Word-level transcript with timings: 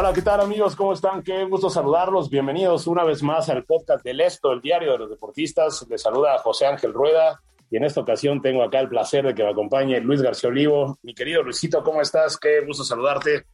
Hola, 0.00 0.12
¿qué 0.12 0.22
tal 0.22 0.40
amigos? 0.40 0.76
¿Cómo 0.76 0.92
están? 0.92 1.24
Qué 1.24 1.42
gusto 1.46 1.68
saludarlos. 1.68 2.30
Bienvenidos 2.30 2.86
una 2.86 3.02
vez 3.02 3.20
más 3.20 3.48
al 3.48 3.64
podcast 3.64 4.04
del 4.04 4.20
Esto, 4.20 4.52
el 4.52 4.60
diario 4.60 4.92
de 4.92 4.98
los 4.98 5.10
deportistas. 5.10 5.84
Les 5.90 6.00
saluda 6.00 6.38
José 6.38 6.66
Ángel 6.66 6.92
Rueda 6.92 7.42
y 7.68 7.78
en 7.78 7.84
esta 7.84 8.02
ocasión 8.02 8.40
tengo 8.40 8.62
acá 8.62 8.78
el 8.78 8.88
placer 8.88 9.26
de 9.26 9.34
que 9.34 9.42
me 9.42 9.50
acompañe 9.50 10.00
Luis 10.00 10.22
García 10.22 10.50
Olivo. 10.50 10.96
Mi 11.02 11.14
querido 11.16 11.42
Luisito, 11.42 11.82
¿cómo 11.82 12.00
estás? 12.00 12.36
Qué 12.36 12.60
gusto 12.64 12.84
saludarte. 12.84 13.46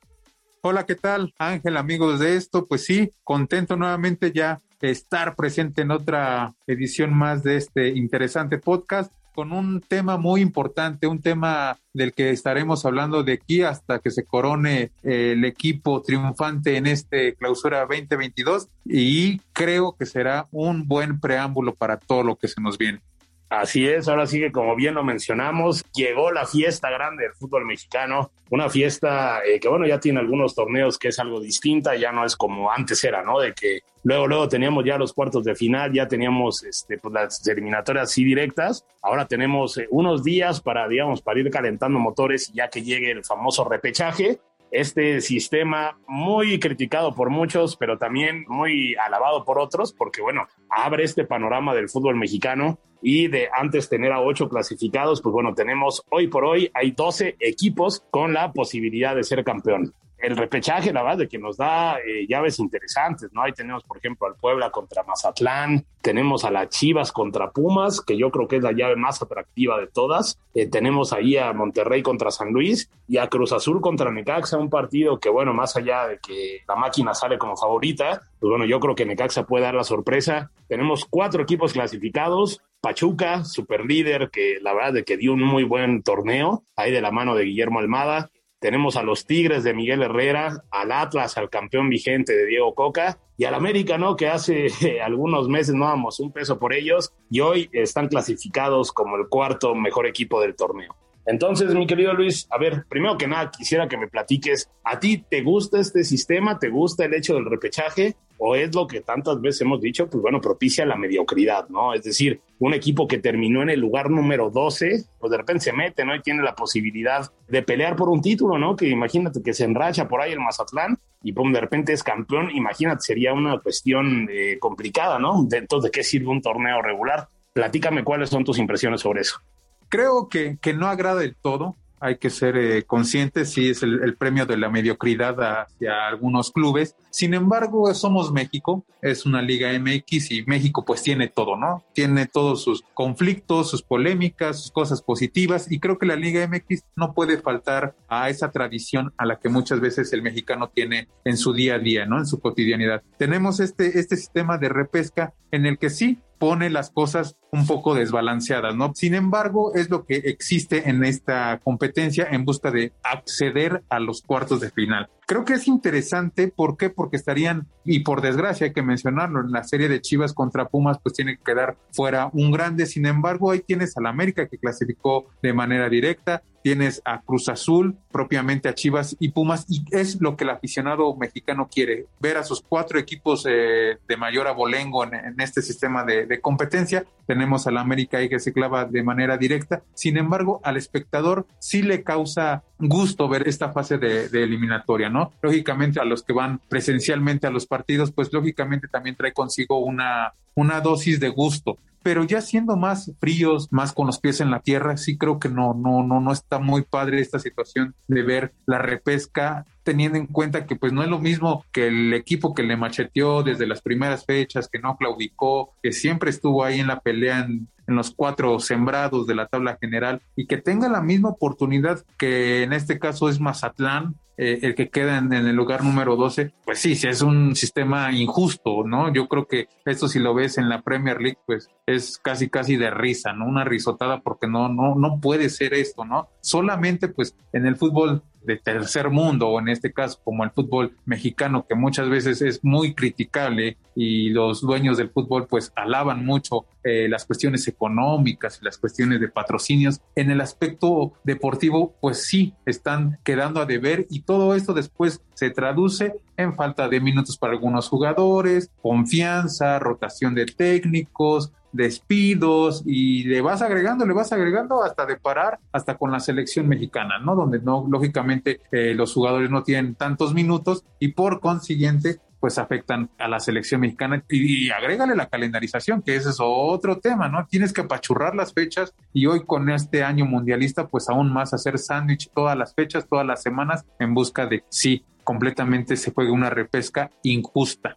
Hola, 0.61 0.85
¿qué 0.85 0.97
tal? 0.97 1.33
Ángel, 1.39 1.79
amigos 1.79 2.21
de 2.21 2.37
esto, 2.37 2.67
pues 2.67 2.85
sí, 2.85 3.11
contento 3.25 3.77
nuevamente 3.77 4.31
ya 4.31 4.61
de 4.83 4.91
estar 4.91 5.37
presente 5.37 5.81
en 5.81 5.93
otra 5.93 6.53
edición 6.67 7.15
más 7.15 7.43
de 7.43 7.57
este 7.57 7.89
interesante 7.89 8.59
podcast 8.59 9.11
con 9.35 9.53
un 9.53 9.81
tema 9.81 10.17
muy 10.17 10.41
importante, 10.41 11.07
un 11.07 11.21
tema 11.21 11.77
del 11.93 12.13
que 12.13 12.31
estaremos 12.31 12.85
hablando 12.87 13.23
de 13.23 13.35
aquí 13.35 13.63
hasta 13.63 13.99
que 13.99 14.11
se 14.11 14.25
corone 14.25 14.93
el 15.03 15.45
equipo 15.45 16.03
triunfante 16.03 16.77
en 16.77 16.87
este 16.87 17.35
clausura 17.35 17.81
2022 17.81 18.69
y 18.85 19.39
creo 19.53 19.97
que 19.99 20.07
será 20.07 20.47
un 20.53 20.87
buen 20.87 21.21
preámbulo 21.21 21.75
para 21.75 21.99
todo 21.99 22.23
lo 22.23 22.37
que 22.37 22.49
se 22.49 22.61
nos 22.61 22.79
viene. 22.79 23.01
Así 23.51 23.87
es, 23.87 24.09
ahora 24.09 24.27
sí 24.27 24.41
que 24.41 24.51
como 24.51 24.75
bien 24.75 24.95
lo 24.95 25.05
mencionamos, 25.05 25.85
llegó 25.95 26.33
la 26.33 26.47
fiesta 26.47 26.91
grande 26.91 27.25
del 27.25 27.35
fútbol 27.35 27.65
mexicano, 27.65 28.31
una 28.51 28.69
fiesta 28.69 29.45
eh, 29.45 29.61
que 29.61 29.69
bueno, 29.69 29.87
ya 29.87 30.01
tiene 30.01 30.21
algunos 30.21 30.55
torneos 30.55 30.99
que 30.99 31.09
es 31.09 31.19
algo 31.19 31.41
distinta, 31.41 31.95
ya 31.95 32.11
no 32.11 32.25
es 32.25 32.37
como 32.37 32.71
antes 32.71 33.05
era, 33.05 33.23
¿no? 33.23 33.39
De 33.39 33.53
que 33.53 33.81
luego, 34.03 34.27
luego 34.27 34.49
teníamos 34.49 34.85
ya 34.85 34.99
los 34.99 35.13
cuartos 35.13 35.45
de 35.45 35.55
final, 35.55 35.93
ya 35.93 36.09
teníamos 36.09 36.65
este, 36.65 36.99
pues, 36.99 37.13
las 37.13 37.47
eliminatorias 37.47 38.05
así 38.11 38.25
directas, 38.25 38.85
ahora 39.03 39.27
tenemos 39.27 39.77
eh, 39.79 39.87
unos 39.91 40.25
días 40.25 40.61
para, 40.61 40.89
digamos, 40.89 41.21
para 41.23 41.39
ir 41.41 41.51
calentando 41.51 41.99
motores 41.99 42.51
ya 42.53 42.69
que 42.69 42.83
llegue 42.83 43.11
el 43.11 43.25
famoso 43.25 43.65
repechaje, 43.69 44.41
este 44.75 45.21
sistema 45.21 45.99
muy 46.09 46.59
criticado 46.59 47.15
por 47.15 47.31
muchos, 47.31 47.77
pero 47.77 47.97
también 47.97 48.45
muy 48.49 48.97
alabado 48.97 49.45
por 49.45 49.59
otros, 49.59 49.93
porque 49.93 50.21
bueno, 50.21 50.49
abre 50.69 51.05
este 51.05 51.25
panorama 51.25 51.75
del 51.75 51.89
fútbol 51.89 52.17
mexicano 52.17 52.79
y 53.01 53.29
de 53.29 53.49
antes 53.53 53.89
tener 53.89 54.13
a 54.13 54.21
ocho 54.21 54.49
clasificados, 54.49 55.23
pues 55.23 55.33
bueno, 55.33 55.55
tenemos 55.55 56.03
hoy 56.11 56.27
por 56.27 56.45
hoy, 56.45 56.71
hay 56.75 56.91
12 56.91 57.37
equipos 57.39 58.05
con 58.11 58.33
la 58.33 58.53
posibilidad 58.53 59.15
de 59.15 59.23
ser 59.23 59.45
campeón 59.45 59.95
el 60.19 60.37
repechaje, 60.37 60.93
la 60.93 61.03
verdad, 61.03 61.19
de 61.19 61.29
que 61.29 61.39
nos 61.39 61.57
da 61.57 61.99
eh, 61.99 62.27
llaves 62.29 62.59
interesantes, 62.59 63.31
¿no? 63.33 63.43
Ahí 63.43 63.53
tenemos, 63.53 63.85
por 63.85 63.99
ejemplo, 63.99 64.27
al 64.27 64.37
Puebla 64.37 64.71
contra 64.71 65.03
Mazatlán, 65.03 65.85
tenemos 66.01 66.45
a 66.45 66.51
las 66.51 66.69
Chivas 66.69 67.13
contra 67.13 67.51
Pumas, 67.51 68.01
que 68.01 68.17
yo 68.17 68.31
creo 68.31 68.49
que 68.49 68.57
es 68.57 68.63
la 68.63 68.73
llave 68.73 68.97
más 68.97 69.21
atractiva 69.21 69.79
de 69.79 69.87
todas, 69.87 70.39
eh, 70.55 70.67
tenemos 70.67 71.13
ahí 71.13 71.37
a 71.37 71.53
Monterrey 71.53 72.03
contra 72.03 72.31
San 72.31 72.53
Luis 72.53 72.91
y 73.09 73.19
a 73.19 73.29
Cruz 73.29 73.53
Azul 73.53 73.81
contra 73.81 74.11
Necaxa, 74.11 74.59
un 74.59 74.71
partido 74.71 75.19
que, 75.19 75.29
bueno, 75.29 75.53
más 75.53 75.77
allá 75.77 76.07
de 76.07 76.19
que 76.19 76.63
la 76.67 76.77
máquina 76.77 77.15
sale 77.15 77.39
como 77.39 77.57
favorita, 77.57 78.23
pues 78.39 78.51
bueno, 78.51 78.65
yo 78.65 78.81
creo 78.81 78.95
que 78.95 79.07
Necaxa 79.07 79.47
puede 79.47 79.65
dar 79.65 79.75
la 79.75 79.85
sorpresa. 79.85 80.51
Tenemos 80.69 81.05
cuatro 81.05 81.43
equipos 81.43 81.73
clasificados, 81.73 82.63
Pachuca, 82.81 83.45
super 83.45 83.87
líder, 83.87 84.29
que 84.31 84.59
la 84.61 84.75
verdad 84.75 84.93
de 84.93 85.05
que 85.05 85.17
dio 85.17 85.33
un 85.33 85.43
muy 85.43 85.65
buen 85.65 86.03
torneo, 86.03 86.65
ahí 86.77 86.93
de 86.93 87.01
la 87.01 87.11
mano 87.11 87.35
de 87.35 87.45
Guillermo 87.45 87.79
Almada. 87.79 88.31
Tenemos 88.65 88.97
a 88.97 89.03
los 89.03 89.27
Tigres 89.27 89.63
de 89.63 89.75
Miguel 89.75 90.01
Herrera, 90.01 90.65
al 90.71 90.91
Atlas, 90.91 91.37
al 91.37 91.51
campeón 91.51 91.91
vigente 91.91 92.35
de 92.35 92.47
Diego 92.47 92.75
Coca 92.75 93.19
y 93.37 93.45
al 93.45 93.53
América, 93.53 93.99
¿no? 93.99 94.17
Que 94.17 94.29
hace 94.29 94.69
algunos 95.05 95.51
meses 95.51 95.75
no 95.75 95.85
damos 95.85 96.19
un 96.19 96.33
peso 96.33 96.59
por 96.59 96.73
ellos 96.73 97.13
y 97.29 97.41
hoy 97.41 97.69
están 97.75 98.09
clasificados 98.09 98.91
como 98.91 99.17
el 99.17 99.29
cuarto 99.29 99.75
mejor 99.75 100.07
equipo 100.07 100.41
del 100.41 100.57
torneo. 100.57 100.97
Entonces, 101.27 101.75
mi 101.75 101.87
querido 101.87 102.15
Luis, 102.15 102.49
a 102.51 102.57
ver, 102.57 102.87
primero 102.89 103.19
que 103.19 103.27
nada 103.27 103.51
quisiera 103.51 103.87
que 103.87 103.99
me 103.99 104.09
platiques, 104.09 104.71
¿a 104.83 104.99
ti 104.99 105.23
te 105.29 105.43
gusta 105.43 105.79
este 105.79 106.03
sistema? 106.03 106.59
¿Te 106.59 106.71
gusta 106.71 107.05
el 107.05 107.13
hecho 107.13 107.35
del 107.35 107.45
repechaje? 107.45 108.17
O 108.39 108.55
es 108.55 108.75
lo 108.75 108.87
que 108.87 109.01
tantas 109.01 109.41
veces 109.41 109.63
hemos 109.63 109.81
dicho, 109.81 110.09
pues 110.09 110.23
bueno, 110.23 110.41
propicia 110.41 110.85
la 110.85 110.97
mediocridad, 110.97 111.69
¿no? 111.69 111.95
Es 111.95 112.03
decir, 112.05 112.41
un 112.59 112.75
equipo 112.75 113.07
que 113.07 113.19
terminó 113.19 113.63
en 113.63 113.71
el 113.71 113.81
lugar 113.81 114.11
número 114.11 114.51
12, 114.51 115.05
pues 115.19 115.31
de 115.31 115.37
repente 115.37 115.65
se 115.65 115.73
mete, 115.73 116.05
¿no? 116.05 116.15
Y 116.15 116.23
tiene 116.23 116.43
la 116.43 116.55
posibilidad 116.55 117.31
de 117.49 117.63
pelear 117.63 117.97
por 117.97 118.09
un 118.09 118.21
título, 118.21 118.59
¿no? 118.59 118.77
Que 118.77 118.89
imagínate 118.89 119.43
que 119.43 119.55
se 119.55 119.65
enracha 119.65 120.09
por 120.09 120.21
ahí 120.21 120.33
el 120.33 120.41
Mazatlán 120.41 120.99
y 121.23 121.33
pum, 121.33 121.53
de 121.53 121.61
repente 121.61 121.93
es 121.93 122.03
campeón, 122.03 122.51
imagínate, 122.51 123.01
sería 123.01 123.33
una 123.33 123.59
cuestión 123.59 124.29
eh, 124.31 124.59
complicada, 124.59 125.19
¿no? 125.19 125.45
De, 125.45 125.59
entonces, 125.59 125.91
¿de 125.91 125.99
qué 125.99 126.05
sirve 126.05 126.29
un 126.29 126.43
torneo 126.43 126.83
regular? 126.83 127.29
Platícame 127.53 128.05
cuáles 128.05 128.31
son 128.31 128.45
tus 128.45 128.59
impresiones 128.59 129.01
sobre 129.01 129.23
eso. 129.23 129.41
Creo 129.89 130.29
que, 130.29 130.59
que 130.61 130.75
no 130.75 130.89
agrada 130.89 131.21
del 131.21 131.37
todo 131.37 131.77
hay 132.05 132.19
que 132.19 132.29
ser 132.29 132.59
eh, 132.59 132.83
conscientes, 132.83 133.51
sí 133.51 133.71
es 133.71 133.83
el, 133.83 134.15
premio 134.17 134.45
de 134.45 134.59
la 134.59 134.69
mediocridad 134.69 135.37
hacia 135.41 136.07
algunos 136.07 136.51
clubes. 136.51 136.97
Sin 137.09 137.33
embargo, 137.33 137.93
somos 137.95 138.31
México, 138.31 138.85
es 139.01 139.25
una 139.25 139.41
liga 139.41 139.73
MX 139.79 140.31
y 140.33 140.45
México 140.45 140.85
pues 140.85 141.03
tiene 141.03 141.29
todo, 141.29 141.57
¿no? 141.57 141.83
Tiene 141.95 142.27
todos 142.27 142.63
sus 142.63 142.85
conflictos, 142.93 143.71
sus 143.71 143.83
polémicas, 143.83 144.61
sus 144.61 144.71
cosas 144.71 145.01
positivas 145.01 145.73
y 145.73 145.81
creo 145.81 145.97
que 145.97 146.05
la 146.05 146.17
liga 146.17 146.47
MX 146.47 146.85
no 146.95 147.15
puede 147.15 147.39
faltar 147.39 147.97
a 148.09 148.29
esa 148.29 148.51
tradición 148.51 149.15
a 149.17 149.25
la 149.25 149.39
que 149.39 149.49
muchas 149.49 149.81
veces 149.81 150.13
el 150.13 150.21
mexicano 150.21 150.69
tiene 150.69 151.09
en 151.25 151.39
su 151.39 151.55
día 151.55 151.77
a 151.77 151.79
día, 151.79 152.05
¿no? 152.05 152.19
En 152.19 152.27
su 152.27 152.39
cotidianidad. 152.39 153.03
Tenemos 153.17 153.61
este, 153.61 153.99
este 153.99 154.19
sistema 154.19 154.59
de 154.59 154.69
repesca 154.69 155.33
en 155.51 155.65
el 155.65 155.79
que 155.79 155.89
sí, 155.89 156.19
pone 156.39 156.71
las 156.71 156.91
cosas 156.91 157.37
un 157.53 157.67
poco 157.67 157.95
desbalanceadas, 157.95 158.75
¿no? 158.75 158.93
Sin 158.95 159.15
embargo, 159.15 159.75
es 159.75 159.91
lo 159.91 160.05
que 160.05 160.17
existe 160.17 160.89
en 160.89 161.05
esta 161.05 161.61
competencia 161.63 162.27
en 162.31 162.45
busca 162.45 162.71
de 162.71 162.93
acceder 163.03 163.83
a 163.89 164.01
los 164.01 164.23
cuartos 164.23 164.61
de 164.61 164.71
final. 164.71 165.09
Creo 165.27 165.45
que 165.45 165.55
es 165.55 165.69
interesante, 165.69 166.49
¿por 166.49 166.77
qué? 166.77 166.91
Porque 166.91 167.17
estarían, 167.17 167.69
y 167.85 168.01
por 168.01 168.21
desgracia 168.21 168.67
hay 168.67 168.73
que 168.73 168.83
mencionarlo, 168.83 169.41
en 169.41 169.53
la 169.53 169.65
serie 169.65 169.89
de 169.89 170.01
Chivas 170.01 170.35
contra 170.35 170.69
Pumas, 170.69 170.99
pues 171.03 171.15
tiene 171.15 171.37
que 171.37 171.45
quedar 171.45 171.77
fuera 171.93 172.29
un 172.33 172.51
grande, 172.51 172.87
sin 172.87 173.07
embargo, 173.07 173.51
ahí 173.51 173.61
tienes 173.61 173.97
al 173.97 174.07
América 174.07 174.49
que 174.49 174.59
clasificó 174.59 175.27
de 175.43 175.53
manera 175.53 175.89
directa, 175.89 176.43
tienes 176.65 177.03
a 177.05 177.21
Cruz 177.21 177.51
Azul, 177.51 177.99
propiamente 178.11 178.71
a 178.71 178.75
Chivas 178.75 179.17
y 179.21 179.29
Pumas, 179.29 179.67
y 179.69 179.85
es 179.91 180.19
lo 180.23 180.35
que 180.35 180.45
el 180.45 180.51
aficionado 180.51 181.15
mexicano 181.15 181.69
quiere, 181.71 182.07
ver 182.21 182.39
a 182.39 182.43
sus 182.43 182.63
cuatro 182.63 182.99
equipos 182.99 183.45
eh, 183.47 183.99
de 184.09 184.17
mayor 184.17 184.49
abolengo 184.49 185.05
en, 185.05 185.39
este 185.39 185.61
sistema 185.61 186.05
de, 186.05 186.41
competencia. 186.41 187.05
Tenemos 187.27 187.67
al 187.67 187.77
América 187.77 188.17
ahí 188.17 188.31
que 188.31 188.41
se 188.41 188.55
clava 188.55 188.87
de 188.87 189.03
manera 189.03 189.37
directa, 189.37 189.83
sin 189.93 190.17
embargo, 190.17 190.63
al 190.65 190.79
espectador 190.79 191.47
sí 191.59 191.83
le 191.83 192.03
causa 192.03 192.65
gusto 192.79 193.29
ver 193.29 193.47
esta 193.47 193.71
fase 193.71 193.99
de, 193.99 194.31
de 194.31 194.43
eliminatoria, 194.43 195.11
¿no? 195.11 195.33
Lógicamente 195.43 196.01
a 196.01 196.07
los 196.07 196.23
que 196.23 196.33
van 196.33 196.61
presencialmente 196.71 197.47
a 197.47 197.51
los 197.51 197.67
partidos, 197.67 198.11
pues 198.11 198.33
lógicamente 198.33 198.89
también 198.89 199.17
trae 199.17 199.35
consigo 199.35 199.81
una, 199.81 200.33
una 200.55 200.81
dosis 200.81 201.21
de 201.21 201.29
gusto 201.29 201.77
pero 202.05 202.23
ya 202.23 202.43
siendo 202.43 202.77
más 202.77 203.11
fríos, 203.19 203.69
más 203.73 203.95
con 203.95 204.07
los 204.07 204.21
pies 204.21 204.43
en 204.43 204.51
la 204.51 204.61
tierra, 204.61 204.99
sí 204.99 205.17
creo 205.17 205.39
que 205.39 205.49
no, 205.49 205.73
no, 205.73 206.03
no, 206.03 206.21
no 206.21 206.33
está 206.33 206.59
muy 206.59 206.83
padre 206.83 207.19
esta 207.19 207.39
situación 207.39 207.95
de 208.09 208.23
ver 208.23 208.53
la 208.67 208.79
repesca 208.79 209.65
teniendo 209.85 210.19
en 210.19 210.27
cuenta 210.27 210.67
que 210.67 210.77
pues 210.77 210.93
no 210.93 211.03
es 211.03 211.09
lo 211.09 211.19
mismo 211.19 211.65
que 211.73 211.87
el 211.89 212.13
equipo 212.13 212.55
que 212.55 212.63
le 212.63 212.77
macheteó 212.77 213.43
desde 213.43 213.67
las 213.67 213.81
primeras 213.81 214.27
fechas, 214.27 214.69
que 214.69 214.79
no 214.79 214.99
claudicó, 214.99 215.75
que 215.83 215.93
siempre 215.93 216.29
estuvo 216.29 216.63
ahí 216.63 216.79
en 216.79 216.89
la 216.89 217.01
pelea 217.01 217.41
en 217.41 217.69
los 217.87 218.13
cuatro 218.15 218.59
sembrados 218.61 219.27
de 219.27 219.35
la 219.35 219.47
tabla 219.47 219.79
general 219.81 220.23
y 220.37 220.47
que 220.47 220.59
tenga 220.59 220.89
la 220.89 221.03
misma 221.03 221.31
oportunidad 221.31 222.05
que 222.19 222.63
en 222.63 222.73
este 222.73 222.99
caso 222.99 223.29
es 223.29 223.41
Mazatlán, 223.41 224.17
eh, 224.37 224.61
el 224.63 224.75
que 224.75 224.91
queda 224.91 225.19
en, 225.19 225.33
el 225.33 225.55
lugar 225.55 225.85
número 225.85 226.17
12, 226.17 226.53
pues 226.65 226.81
sí, 226.81 226.97
sí, 226.97 227.07
es 227.07 227.23
un 227.23 227.55
sistema 227.55 228.11
injusto, 228.11 228.83
¿no? 228.85 229.13
Yo 229.13 229.29
creo 229.29 229.47
que 229.47 229.69
esto 229.85 230.09
si 230.09 230.19
lo 230.19 230.35
ves 230.35 230.59
en 230.59 230.69
la 230.69 230.83
Premier 230.83 231.21
League, 231.21 231.39
pues 231.47 231.69
es 231.87 232.19
casi, 232.19 232.51
casi 232.51 232.77
de 232.77 232.91
risa, 232.91 233.33
¿no? 233.33 233.47
Una 233.47 233.65
risotada 233.65 234.23
porque 234.23 234.49
no, 234.49 234.69
no, 234.69 234.97
no 234.97 235.21
puede 235.21 235.51
ser 235.51 235.73
esto, 235.75 236.05
¿no? 236.05 236.29
Solamente 236.41 237.07
pues 237.07 237.37
en 237.53 237.65
el 237.67 237.77
fútbol 237.77 238.25
de 238.45 238.57
tercer 238.57 239.11
mundo, 239.11 239.49
o 239.49 239.61
en 239.61 239.69
este 239.69 239.93
caso 239.93 240.21
como 240.25 240.45
el 240.45 240.51
fútbol 240.51 240.97
mexicano, 241.05 241.67
que 241.69 241.75
muchas 241.75 242.09
veces 242.09 242.43
es 242.43 242.63
muy 242.63 242.95
criticable 242.95 243.77
y 243.95 244.31
los 244.31 244.61
dueños 244.61 244.97
del 244.97 245.11
fútbol 245.11 245.47
pues 245.47 245.73
alaban 245.77 246.25
mucho 246.25 246.67
eh, 246.83 247.09
las 247.09 247.25
cuestiones 247.25 247.67
económicas 247.69 248.59
y 248.61 248.65
las 248.65 248.79
cuestiones 248.79 249.21
de 249.21 249.29
patrocinios. 249.29 250.01
En 250.15 250.31
el 250.31 250.41
aspecto 250.41 251.13
deportivo, 251.25 251.95
pues 252.01 252.27
sí, 252.27 252.55
están 252.67 253.19
quedando 253.25 253.61
a 253.61 253.67
deber 253.67 254.07
y 254.11 254.21
todo 254.21 254.55
esto 254.55 254.73
después 254.73 255.23
se 255.35 255.51
traduce 255.51 256.15
en 256.37 256.55
falta 256.55 256.89
de 256.89 257.01
minutos 257.01 257.37
para 257.37 257.53
algunos 257.53 257.89
jugadores, 257.89 258.71
confianza, 258.83 259.79
rotación 259.79 260.35
de 260.35 260.47
técnicos, 260.47 261.53
despidos 261.75 262.83
y 262.87 263.25
le 263.25 263.41
vas 263.41 263.61
agregando, 263.61 264.07
le 264.07 264.15
vas 264.15 264.33
agregando 264.33 264.83
hasta 264.83 265.05
de 265.05 265.17
parar, 265.17 265.59
hasta 265.73 265.97
con 265.97 266.11
la 266.11 266.21
selección 266.21 266.69
mexicana, 266.69 267.19
¿no? 267.19 267.35
Donde 267.35 267.59
no, 267.61 267.87
lógicamente, 267.91 268.61
eh, 268.73 268.95
los 268.95 269.13
jugadores 269.13 269.51
no 269.51 269.63
tienen 269.63 269.97
tantos 269.97 270.33
minutos 270.33 270.85
y 270.99 271.09
por 271.09 271.41
consiguiente, 271.41 272.21
pues 272.39 272.59
afectan 272.59 273.11
a 273.19 273.27
la 273.27 273.41
selección 273.41 273.81
mexicana 273.81 274.23
y, 274.29 274.71
agrégale 274.71 275.17
la 275.17 275.29
calendarización, 275.29 276.03
que 276.03 276.15
ese 276.15 276.31
es 276.31 276.37
otro 276.41 276.99
tema, 276.99 277.29
¿no? 277.29 277.47
Tienes 277.47 277.73
que 277.73 277.81
apachurrar 277.81 278.35
las 278.35 278.53
fechas 278.53 278.95
y 279.13 279.27
hoy 279.27 279.45
con 279.45 279.69
este 279.71 280.05
año 280.05 280.27
mundialista, 280.27 280.87
pues 280.87 281.09
aún 281.09 281.33
más 281.33 281.55
hacer 281.55 281.79
sándwich 281.79 282.31
todas 282.35 282.57
las 282.57 282.75
fechas, 282.75 283.07
todas 283.09 283.27
las 283.27 283.43
semanas 283.43 283.85
en 283.99 284.15
busca 284.15 284.47
de 284.47 284.63
sí, 284.69 285.05
completamente 285.25 285.97
se 285.97 286.13
juegue 286.13 286.31
una 286.31 286.51
repesca 286.51 287.11
injusta. 287.23 287.97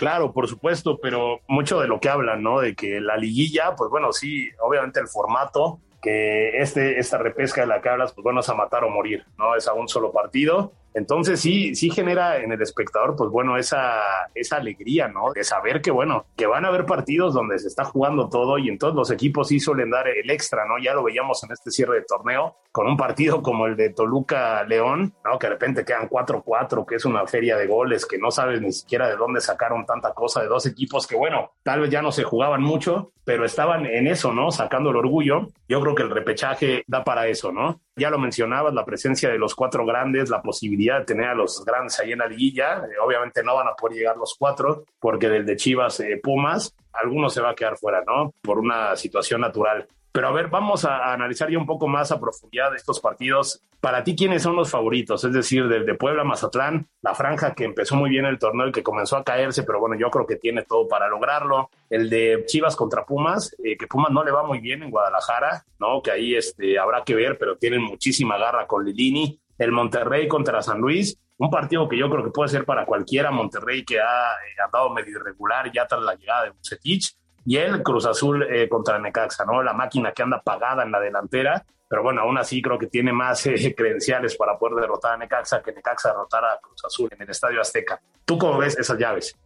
Claro, 0.00 0.32
por 0.32 0.48
supuesto, 0.48 0.98
pero 0.98 1.40
mucho 1.46 1.78
de 1.78 1.86
lo 1.86 2.00
que 2.00 2.08
hablan, 2.08 2.42
¿no? 2.42 2.58
De 2.58 2.74
que 2.74 3.02
la 3.02 3.18
liguilla, 3.18 3.74
pues 3.76 3.90
bueno, 3.90 4.14
sí, 4.14 4.48
obviamente 4.58 4.98
el 4.98 5.08
formato, 5.08 5.78
que 6.00 6.56
este, 6.56 6.98
esta 6.98 7.18
repesca 7.18 7.60
de 7.60 7.66
la 7.66 7.82
que 7.82 7.90
hablas, 7.90 8.14
pues 8.14 8.22
bueno, 8.22 8.40
es 8.40 8.48
a 8.48 8.54
matar 8.54 8.82
o 8.82 8.88
morir, 8.88 9.26
¿no? 9.36 9.54
Es 9.56 9.68
a 9.68 9.74
un 9.74 9.88
solo 9.88 10.10
partido 10.10 10.72
entonces 10.94 11.40
sí, 11.40 11.74
sí 11.74 11.90
genera 11.90 12.38
en 12.38 12.52
el 12.52 12.60
espectador, 12.62 13.14
pues 13.16 13.30
bueno, 13.30 13.56
esa, 13.56 14.00
esa 14.34 14.56
alegría, 14.56 15.08
¿no? 15.08 15.32
De 15.32 15.44
saber 15.44 15.80
que, 15.80 15.90
bueno, 15.90 16.26
que 16.36 16.46
van 16.46 16.64
a 16.64 16.68
haber 16.68 16.86
partidos 16.86 17.34
donde 17.34 17.58
se 17.58 17.68
está 17.68 17.84
jugando 17.84 18.28
todo 18.28 18.58
y 18.58 18.68
entonces 18.68 18.96
los 18.96 19.10
equipos 19.10 19.48
sí 19.48 19.60
suelen 19.60 19.90
dar 19.90 20.08
el 20.08 20.28
extra, 20.30 20.66
¿no? 20.66 20.78
Ya 20.82 20.94
lo 20.94 21.04
veíamos 21.04 21.42
en 21.44 21.52
este 21.52 21.70
cierre 21.70 21.96
de 21.96 22.02
torneo, 22.02 22.56
con 22.72 22.86
un 22.86 22.96
partido 22.96 23.42
como 23.42 23.66
el 23.66 23.76
de 23.76 23.90
Toluca-León, 23.90 25.14
¿no? 25.24 25.38
Que 25.38 25.46
de 25.46 25.52
repente 25.52 25.84
quedan 25.84 26.08
4-4, 26.08 26.84
que 26.86 26.96
es 26.96 27.04
una 27.04 27.26
feria 27.26 27.56
de 27.56 27.66
goles, 27.66 28.06
que 28.06 28.18
no 28.18 28.30
sabes 28.30 28.60
ni 28.60 28.72
siquiera 28.72 29.08
de 29.08 29.16
dónde 29.16 29.40
sacaron 29.40 29.86
tanta 29.86 30.12
cosa 30.12 30.42
de 30.42 30.48
dos 30.48 30.66
equipos 30.66 31.06
que, 31.06 31.16
bueno, 31.16 31.52
tal 31.62 31.80
vez 31.80 31.90
ya 31.90 32.02
no 32.02 32.10
se 32.10 32.24
jugaban 32.24 32.62
mucho, 32.62 33.12
pero 33.24 33.44
estaban 33.44 33.86
en 33.86 34.06
eso, 34.08 34.32
¿no? 34.32 34.50
Sacando 34.50 34.90
el 34.90 34.96
orgullo. 34.96 35.48
Yo 35.68 35.80
creo 35.80 35.94
que 35.94 36.02
el 36.02 36.10
repechaje 36.10 36.82
da 36.88 37.04
para 37.04 37.28
eso, 37.28 37.52
¿no? 37.52 37.80
Ya 37.96 38.10
lo 38.10 38.18
mencionabas, 38.18 38.74
la 38.74 38.84
presencia 38.84 39.28
de 39.28 39.38
los 39.38 39.54
cuatro 39.54 39.84
grandes, 39.86 40.30
la 40.30 40.42
posibilidad 40.42 40.79
de 40.86 41.04
tener 41.04 41.28
a 41.28 41.34
los 41.34 41.64
grandes 41.64 41.98
ahí 42.00 42.12
en 42.12 42.18
la 42.18 42.26
liguilla. 42.26 42.78
Eh, 42.78 42.98
obviamente 43.04 43.42
no 43.42 43.56
van 43.56 43.68
a 43.68 43.74
poder 43.74 43.98
llegar 43.98 44.16
los 44.16 44.34
cuatro, 44.38 44.84
porque 44.98 45.28
del 45.28 45.46
de 45.46 45.56
Chivas 45.56 46.00
eh, 46.00 46.20
Pumas, 46.22 46.74
alguno 46.92 47.28
se 47.30 47.40
va 47.40 47.50
a 47.50 47.54
quedar 47.54 47.76
fuera, 47.76 48.02
¿no? 48.06 48.32
Por 48.42 48.58
una 48.58 48.96
situación 48.96 49.40
natural. 49.40 49.86
Pero 50.12 50.26
a 50.26 50.32
ver, 50.32 50.48
vamos 50.48 50.84
a, 50.84 51.12
analizar 51.12 51.50
ya 51.50 51.58
un 51.58 51.66
poco 51.66 51.86
más 51.86 52.10
a 52.10 52.18
profundidad 52.18 52.70
de 52.70 52.76
estos 52.76 53.00
partidos. 53.00 53.62
Para 53.80 54.02
ti, 54.02 54.16
¿quiénes 54.16 54.42
son 54.42 54.56
los 54.56 54.70
favoritos? 54.70 55.22
Es 55.22 55.32
decir, 55.32 55.68
desde 55.68 55.94
Puebla, 55.94 56.24
Mazatlán, 56.24 56.88
la 57.00 57.14
franja 57.14 57.54
que 57.54 57.64
empezó 57.64 57.94
muy 57.94 58.10
bien 58.10 58.24
el 58.24 58.38
torneo 58.38 58.68
y 58.68 58.72
que 58.72 58.82
comenzó 58.82 59.16
a 59.16 59.24
caerse, 59.24 59.62
pero 59.62 59.78
bueno, 59.78 59.96
yo 59.96 60.10
creo 60.10 60.26
que 60.26 60.36
tiene 60.36 60.64
todo 60.64 60.88
para 60.88 61.08
lograrlo. 61.08 61.70
El 61.88 62.10
de 62.10 62.44
Chivas 62.46 62.74
contra 62.74 63.06
Pumas, 63.06 63.54
eh, 63.62 63.76
que 63.76 63.86
Pumas 63.86 64.10
no 64.10 64.24
le 64.24 64.32
va 64.32 64.42
muy 64.42 64.58
bien 64.58 64.82
en 64.82 64.90
Guadalajara, 64.90 65.64
¿no? 65.78 66.02
Que 66.02 66.10
ahí 66.10 66.34
este, 66.34 66.78
habrá 66.78 67.04
que 67.04 67.14
ver, 67.14 67.38
pero 67.38 67.56
tienen 67.56 67.82
muchísima 67.82 68.36
garra 68.36 68.66
con 68.66 68.84
Lilini. 68.84 69.40
El 69.60 69.72
Monterrey 69.72 70.26
contra 70.26 70.62
San 70.62 70.80
Luis, 70.80 71.18
un 71.36 71.50
partido 71.50 71.86
que 71.86 71.98
yo 71.98 72.08
creo 72.08 72.24
que 72.24 72.30
puede 72.30 72.48
ser 72.48 72.64
para 72.64 72.86
cualquiera. 72.86 73.30
Monterrey 73.30 73.84
que 73.84 74.00
ha 74.00 74.32
eh, 74.32 74.62
andado 74.64 74.88
medio 74.88 75.18
irregular 75.18 75.70
ya 75.70 75.86
tras 75.86 76.00
la 76.00 76.14
llegada 76.14 76.44
de 76.44 76.50
Bucetich 76.50 77.14
y 77.44 77.58
el 77.58 77.82
Cruz 77.82 78.06
Azul 78.06 78.42
eh, 78.42 78.70
contra 78.70 78.98
Necaxa, 78.98 79.44
¿no? 79.44 79.62
La 79.62 79.74
máquina 79.74 80.12
que 80.12 80.22
anda 80.22 80.40
pagada 80.40 80.82
en 80.82 80.90
la 80.90 80.98
delantera, 80.98 81.62
pero 81.86 82.02
bueno, 82.02 82.22
aún 82.22 82.38
así 82.38 82.62
creo 82.62 82.78
que 82.78 82.86
tiene 82.86 83.12
más 83.12 83.44
eh, 83.48 83.74
credenciales 83.76 84.34
para 84.34 84.58
poder 84.58 84.80
derrotar 84.80 85.12
a 85.12 85.16
Necaxa 85.18 85.62
que 85.62 85.72
Necaxa 85.72 86.08
derrotar 86.08 86.42
a 86.42 86.58
Cruz 86.58 86.82
Azul 86.82 87.10
en 87.12 87.20
el 87.20 87.28
Estadio 87.28 87.60
Azteca. 87.60 88.00
¿Tú 88.24 88.38
cómo 88.38 88.56
ves 88.56 88.78
esas 88.78 88.96
llaves? 88.96 89.36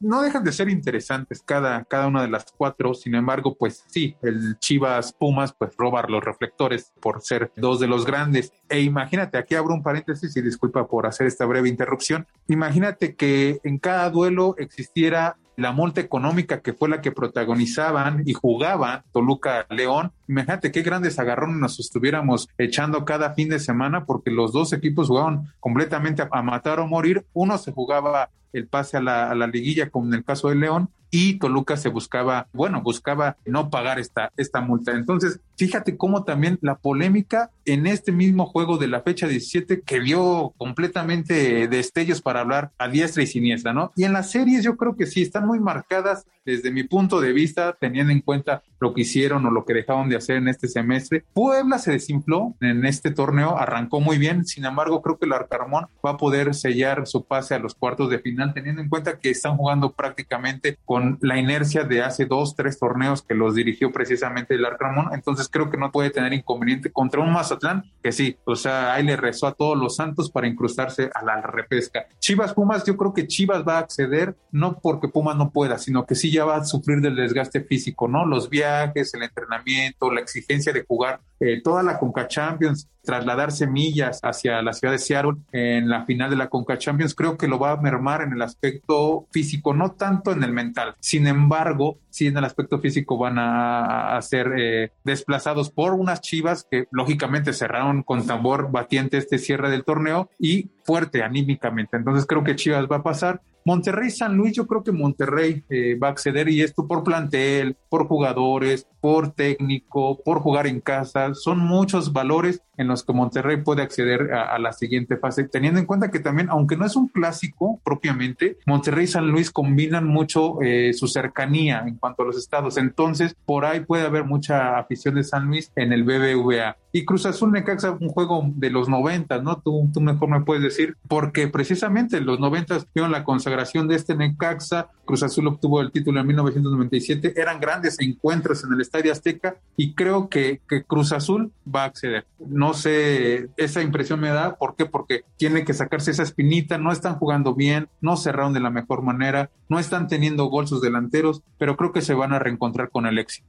No 0.00 0.22
dejan 0.22 0.42
de 0.42 0.52
ser 0.52 0.68
interesantes 0.68 1.42
cada, 1.44 1.84
cada 1.84 2.06
una 2.08 2.22
de 2.22 2.28
las 2.28 2.46
cuatro. 2.56 2.94
Sin 2.94 3.14
embargo, 3.14 3.56
pues 3.56 3.84
sí, 3.86 4.16
el 4.22 4.58
Chivas 4.58 5.12
Pumas, 5.12 5.52
pues 5.52 5.76
robar 5.76 6.10
los 6.10 6.24
reflectores 6.24 6.92
por 7.00 7.20
ser 7.22 7.52
dos 7.56 7.78
de 7.80 7.86
los 7.86 8.06
grandes. 8.06 8.52
E 8.68 8.80
imagínate, 8.80 9.38
aquí 9.38 9.54
abro 9.54 9.74
un 9.74 9.82
paréntesis 9.82 10.36
y 10.36 10.42
disculpa 10.42 10.86
por 10.88 11.06
hacer 11.06 11.26
esta 11.26 11.44
breve 11.44 11.68
interrupción. 11.68 12.26
Imagínate 12.48 13.14
que 13.14 13.60
en 13.62 13.78
cada 13.78 14.08
duelo 14.10 14.54
existiera 14.58 15.36
la 15.60 15.72
multa 15.72 16.00
económica 16.00 16.62
que 16.62 16.72
fue 16.72 16.88
la 16.88 17.02
que 17.02 17.12
protagonizaban 17.12 18.22
y 18.24 18.32
jugaban 18.32 19.02
Toluca 19.12 19.66
León. 19.68 20.12
Imagínate 20.26 20.72
qué 20.72 20.80
grandes 20.80 21.18
agarrones 21.18 21.58
nos 21.58 21.78
estuviéramos 21.78 22.48
echando 22.56 23.04
cada 23.04 23.34
fin 23.34 23.50
de 23.50 23.58
semana 23.58 24.06
porque 24.06 24.30
los 24.30 24.52
dos 24.52 24.72
equipos 24.72 25.08
jugaban 25.08 25.52
completamente 25.60 26.26
a, 26.30 26.42
matar 26.42 26.80
o 26.80 26.86
morir. 26.86 27.26
Uno 27.34 27.58
se 27.58 27.72
jugaba 27.72 28.30
el 28.52 28.66
pase 28.66 28.96
a 28.96 29.00
la, 29.00 29.30
a 29.30 29.34
la 29.34 29.46
liguilla, 29.46 29.90
como 29.90 30.06
en 30.08 30.14
el 30.14 30.24
caso 30.24 30.48
de 30.48 30.56
León, 30.56 30.90
y 31.10 31.38
Toluca 31.38 31.76
se 31.76 31.88
buscaba, 31.88 32.46
bueno, 32.52 32.82
buscaba 32.82 33.36
no 33.44 33.70
pagar 33.70 33.98
esta, 33.98 34.32
esta 34.36 34.60
multa. 34.60 34.92
Entonces, 34.92 35.40
fíjate 35.56 35.96
cómo 35.96 36.24
también 36.24 36.58
la 36.62 36.76
polémica 36.76 37.50
en 37.64 37.86
este 37.86 38.12
mismo 38.12 38.46
juego 38.46 38.78
de 38.78 38.88
la 38.88 39.02
fecha 39.02 39.26
17 39.26 39.82
que 39.82 40.00
vio 40.00 40.54
completamente 40.56 41.68
destellos 41.68 42.22
para 42.22 42.40
hablar 42.40 42.70
a 42.78 42.88
diestra 42.88 43.22
y 43.22 43.26
siniestra, 43.26 43.72
¿no? 43.72 43.92
Y 43.96 44.04
en 44.04 44.12
las 44.12 44.30
series 44.30 44.64
yo 44.64 44.76
creo 44.76 44.96
que 44.96 45.06
sí, 45.06 45.22
están 45.22 45.46
muy 45.46 45.60
marcadas 45.60 46.26
desde 46.44 46.70
mi 46.70 46.84
punto 46.84 47.20
de 47.20 47.32
vista, 47.32 47.76
teniendo 47.78 48.12
en 48.12 48.20
cuenta 48.20 48.62
lo 48.80 48.94
que 48.94 49.02
hicieron 49.02 49.44
o 49.46 49.50
lo 49.50 49.64
que 49.64 49.74
dejaron 49.74 50.08
de 50.08 50.16
hacer 50.16 50.36
en 50.36 50.48
este 50.48 50.68
semestre. 50.68 51.24
Puebla 51.34 51.78
se 51.78 51.92
desinfló 51.92 52.54
en 52.60 52.84
este 52.86 53.10
torneo, 53.10 53.58
arrancó 53.58 54.00
muy 54.00 54.18
bien, 54.18 54.44
sin 54.44 54.64
embargo 54.64 55.02
creo 55.02 55.18
que 55.18 55.26
el 55.26 55.32
Arcarmón 55.32 55.86
va 56.04 56.10
a 56.10 56.16
poder 56.16 56.54
sellar 56.54 57.06
su 57.06 57.24
pase 57.24 57.54
a 57.54 57.58
los 57.58 57.74
cuartos 57.74 58.10
de 58.10 58.18
final, 58.18 58.54
teniendo 58.54 58.80
en 58.80 58.88
cuenta 58.88 59.18
que 59.18 59.30
están 59.30 59.56
jugando 59.56 59.92
prácticamente 59.92 60.78
con 60.84 60.99
la 61.20 61.38
inercia 61.38 61.84
de 61.84 62.02
hace 62.02 62.26
dos, 62.26 62.54
tres 62.56 62.78
torneos 62.78 63.22
que 63.22 63.34
los 63.34 63.54
dirigió 63.54 63.92
precisamente 63.92 64.54
el 64.54 64.64
Arcarmón, 64.64 65.10
entonces 65.12 65.48
creo 65.50 65.70
que 65.70 65.76
no 65.76 65.90
puede 65.92 66.10
tener 66.10 66.32
inconveniente 66.32 66.92
contra 66.92 67.20
un 67.20 67.32
Mazatlán, 67.32 67.84
que 68.02 68.12
sí, 68.12 68.36
o 68.44 68.56
sea, 68.56 68.94
ahí 68.94 69.04
le 69.04 69.16
rezó 69.16 69.46
a 69.46 69.54
todos 69.54 69.76
los 69.76 69.96
santos 69.96 70.30
para 70.30 70.46
incrustarse 70.46 71.10
a 71.14 71.24
la 71.24 71.40
repesca. 71.40 72.06
Chivas 72.18 72.54
Pumas, 72.54 72.84
yo 72.84 72.96
creo 72.96 73.14
que 73.14 73.26
Chivas 73.26 73.64
va 73.66 73.76
a 73.76 73.80
acceder, 73.80 74.36
no 74.52 74.78
porque 74.78 75.08
Pumas 75.08 75.36
no 75.36 75.50
pueda, 75.50 75.78
sino 75.78 76.06
que 76.06 76.14
sí 76.14 76.30
ya 76.30 76.44
va 76.44 76.56
a 76.56 76.64
sufrir 76.64 77.00
del 77.00 77.16
desgaste 77.16 77.62
físico, 77.62 78.08
¿no? 78.08 78.26
Los 78.26 78.48
viajes, 78.48 79.14
el 79.14 79.22
entrenamiento, 79.22 80.10
la 80.10 80.20
exigencia 80.20 80.72
de 80.72 80.84
jugar 80.84 81.20
eh, 81.40 81.60
toda 81.62 81.82
la 81.82 81.98
Conca 81.98 82.28
Champions, 82.28 82.88
trasladar 83.02 83.52
semillas 83.52 84.20
hacia 84.22 84.62
la 84.62 84.72
ciudad 84.72 84.92
de 84.92 84.98
Seattle 84.98 85.36
en 85.52 85.88
la 85.88 86.04
final 86.04 86.30
de 86.30 86.36
la 86.36 86.48
Conca 86.48 86.78
Champions, 86.78 87.14
creo 87.14 87.36
que 87.36 87.48
lo 87.48 87.58
va 87.58 87.72
a 87.72 87.76
mermar 87.76 88.22
en 88.22 88.32
el 88.32 88.42
aspecto 88.42 89.26
físico, 89.30 89.74
no 89.74 89.92
tanto 89.92 90.32
en 90.32 90.42
el 90.42 90.52
mental. 90.52 90.94
Sin 91.00 91.26
embargo, 91.26 91.98
sí 92.10 92.26
en 92.26 92.36
el 92.36 92.44
aspecto 92.44 92.78
físico 92.78 93.18
van 93.18 93.36
a, 93.38 94.18
ser 94.22 94.52
eh, 94.58 94.92
desplazados 95.04 95.70
por 95.70 95.94
unas 95.94 96.20
chivas 96.20 96.66
que 96.70 96.86
lógicamente 96.90 97.52
cerraron 97.52 98.02
con 98.02 98.26
tambor 98.26 98.70
batiente 98.70 99.16
este 99.16 99.38
cierre 99.38 99.70
del 99.70 99.84
torneo 99.84 100.28
y 100.38 100.70
fuerte 100.84 101.22
anímicamente. 101.22 101.96
Entonces 101.96 102.26
creo 102.26 102.44
que 102.44 102.56
Chivas 102.56 102.86
va 102.90 102.96
a 102.96 103.02
pasar. 103.02 103.40
Monterrey 103.70 104.10
San 104.10 104.36
Luis, 104.36 104.52
yo 104.52 104.66
creo 104.66 104.82
que 104.82 104.90
Monterrey 104.90 105.62
eh, 105.70 105.94
va 105.94 106.08
a 106.08 106.10
acceder 106.10 106.48
y 106.48 106.60
esto 106.60 106.88
por 106.88 107.04
plantel, 107.04 107.76
por 107.88 108.08
jugadores, 108.08 108.84
por 109.00 109.30
técnico, 109.30 110.20
por 110.24 110.40
jugar 110.40 110.66
en 110.66 110.80
casa. 110.80 111.34
Son 111.34 111.60
muchos 111.60 112.12
valores 112.12 112.62
en 112.76 112.88
los 112.88 113.04
que 113.04 113.12
Monterrey 113.12 113.58
puede 113.58 113.82
acceder 113.82 114.32
a, 114.32 114.58
la 114.58 114.72
siguiente 114.72 115.18
fase, 115.18 115.44
teniendo 115.44 115.78
en 115.78 115.86
cuenta 115.86 116.10
que 116.10 116.18
también, 116.18 116.48
aunque 116.50 116.76
no 116.76 116.84
es 116.84 116.96
un 116.96 117.06
clásico 117.06 117.80
propiamente, 117.84 118.58
Monterrey 118.66 119.06
San 119.06 119.30
Luis 119.30 119.52
combinan 119.52 120.04
mucho 120.04 120.60
eh, 120.62 120.92
su 120.92 121.06
cercanía 121.06 121.84
en 121.86 121.94
cuanto 121.94 122.24
a 122.24 122.26
los 122.26 122.38
estados. 122.38 122.76
Entonces, 122.76 123.36
por 123.46 123.66
ahí 123.66 123.80
puede 123.80 124.04
haber 124.04 124.24
mucha 124.24 124.78
afición 124.78 125.14
de 125.14 125.22
San 125.22 125.46
Luis 125.46 125.70
en 125.76 125.92
el 125.92 126.02
BBVA. 126.02 126.76
Y 126.92 127.04
Cruz 127.04 127.26
Azul 127.26 127.52
Necaxa, 127.52 127.92
un 127.92 128.08
juego 128.08 128.50
de 128.54 128.70
los 128.70 128.88
90, 128.88 129.42
¿no? 129.42 129.60
Tú, 129.60 129.88
tú 129.92 130.00
mejor 130.00 130.28
me 130.28 130.40
puedes 130.40 130.62
decir, 130.62 130.96
porque 131.08 131.48
precisamente 131.48 132.16
en 132.16 132.26
los 132.26 132.40
90 132.40 132.86
vieron 132.94 133.12
la 133.12 133.24
consagración 133.24 133.86
de 133.86 133.94
este 133.94 134.16
Necaxa, 134.16 134.88
Cruz 135.04 135.22
Azul 135.22 135.46
obtuvo 135.46 135.80
el 135.80 135.92
título 135.92 136.20
en 136.20 136.26
1997, 136.26 137.34
eran 137.40 137.60
grandes 137.60 137.98
encuentros 138.00 138.64
en 138.64 138.72
el 138.72 138.80
Estadio 138.80 139.12
Azteca 139.12 139.56
y 139.76 139.94
creo 139.94 140.28
que, 140.28 140.60
Cruz 140.86 141.12
Azul 141.12 141.52
va 141.72 141.82
a 141.82 141.86
acceder. 141.86 142.26
No 142.38 142.74
sé, 142.74 143.48
esa 143.56 143.82
impresión 143.82 144.20
me 144.20 144.30
da, 144.30 144.56
¿por 144.56 144.76
qué? 144.76 144.86
Porque 144.86 145.24
tiene 145.36 145.64
que 145.64 145.74
sacarse 145.74 146.10
esa 146.10 146.22
espinita, 146.22 146.78
no 146.78 146.92
están 146.92 147.16
jugando 147.16 147.54
bien, 147.54 147.88
no 148.00 148.16
cerraron 148.16 148.52
de 148.52 148.60
la 148.60 148.70
mejor 148.70 149.02
manera, 149.02 149.50
no 149.68 149.78
están 149.78 150.08
teniendo 150.08 150.46
gol 150.46 150.66
sus 150.66 150.80
delanteros, 150.80 151.42
pero 151.58 151.76
creo 151.76 151.92
que 151.92 152.02
se 152.02 152.14
van 152.14 152.32
a 152.32 152.38
reencontrar 152.38 152.90
con 152.90 153.06
el 153.06 153.18
éxito 153.18 153.48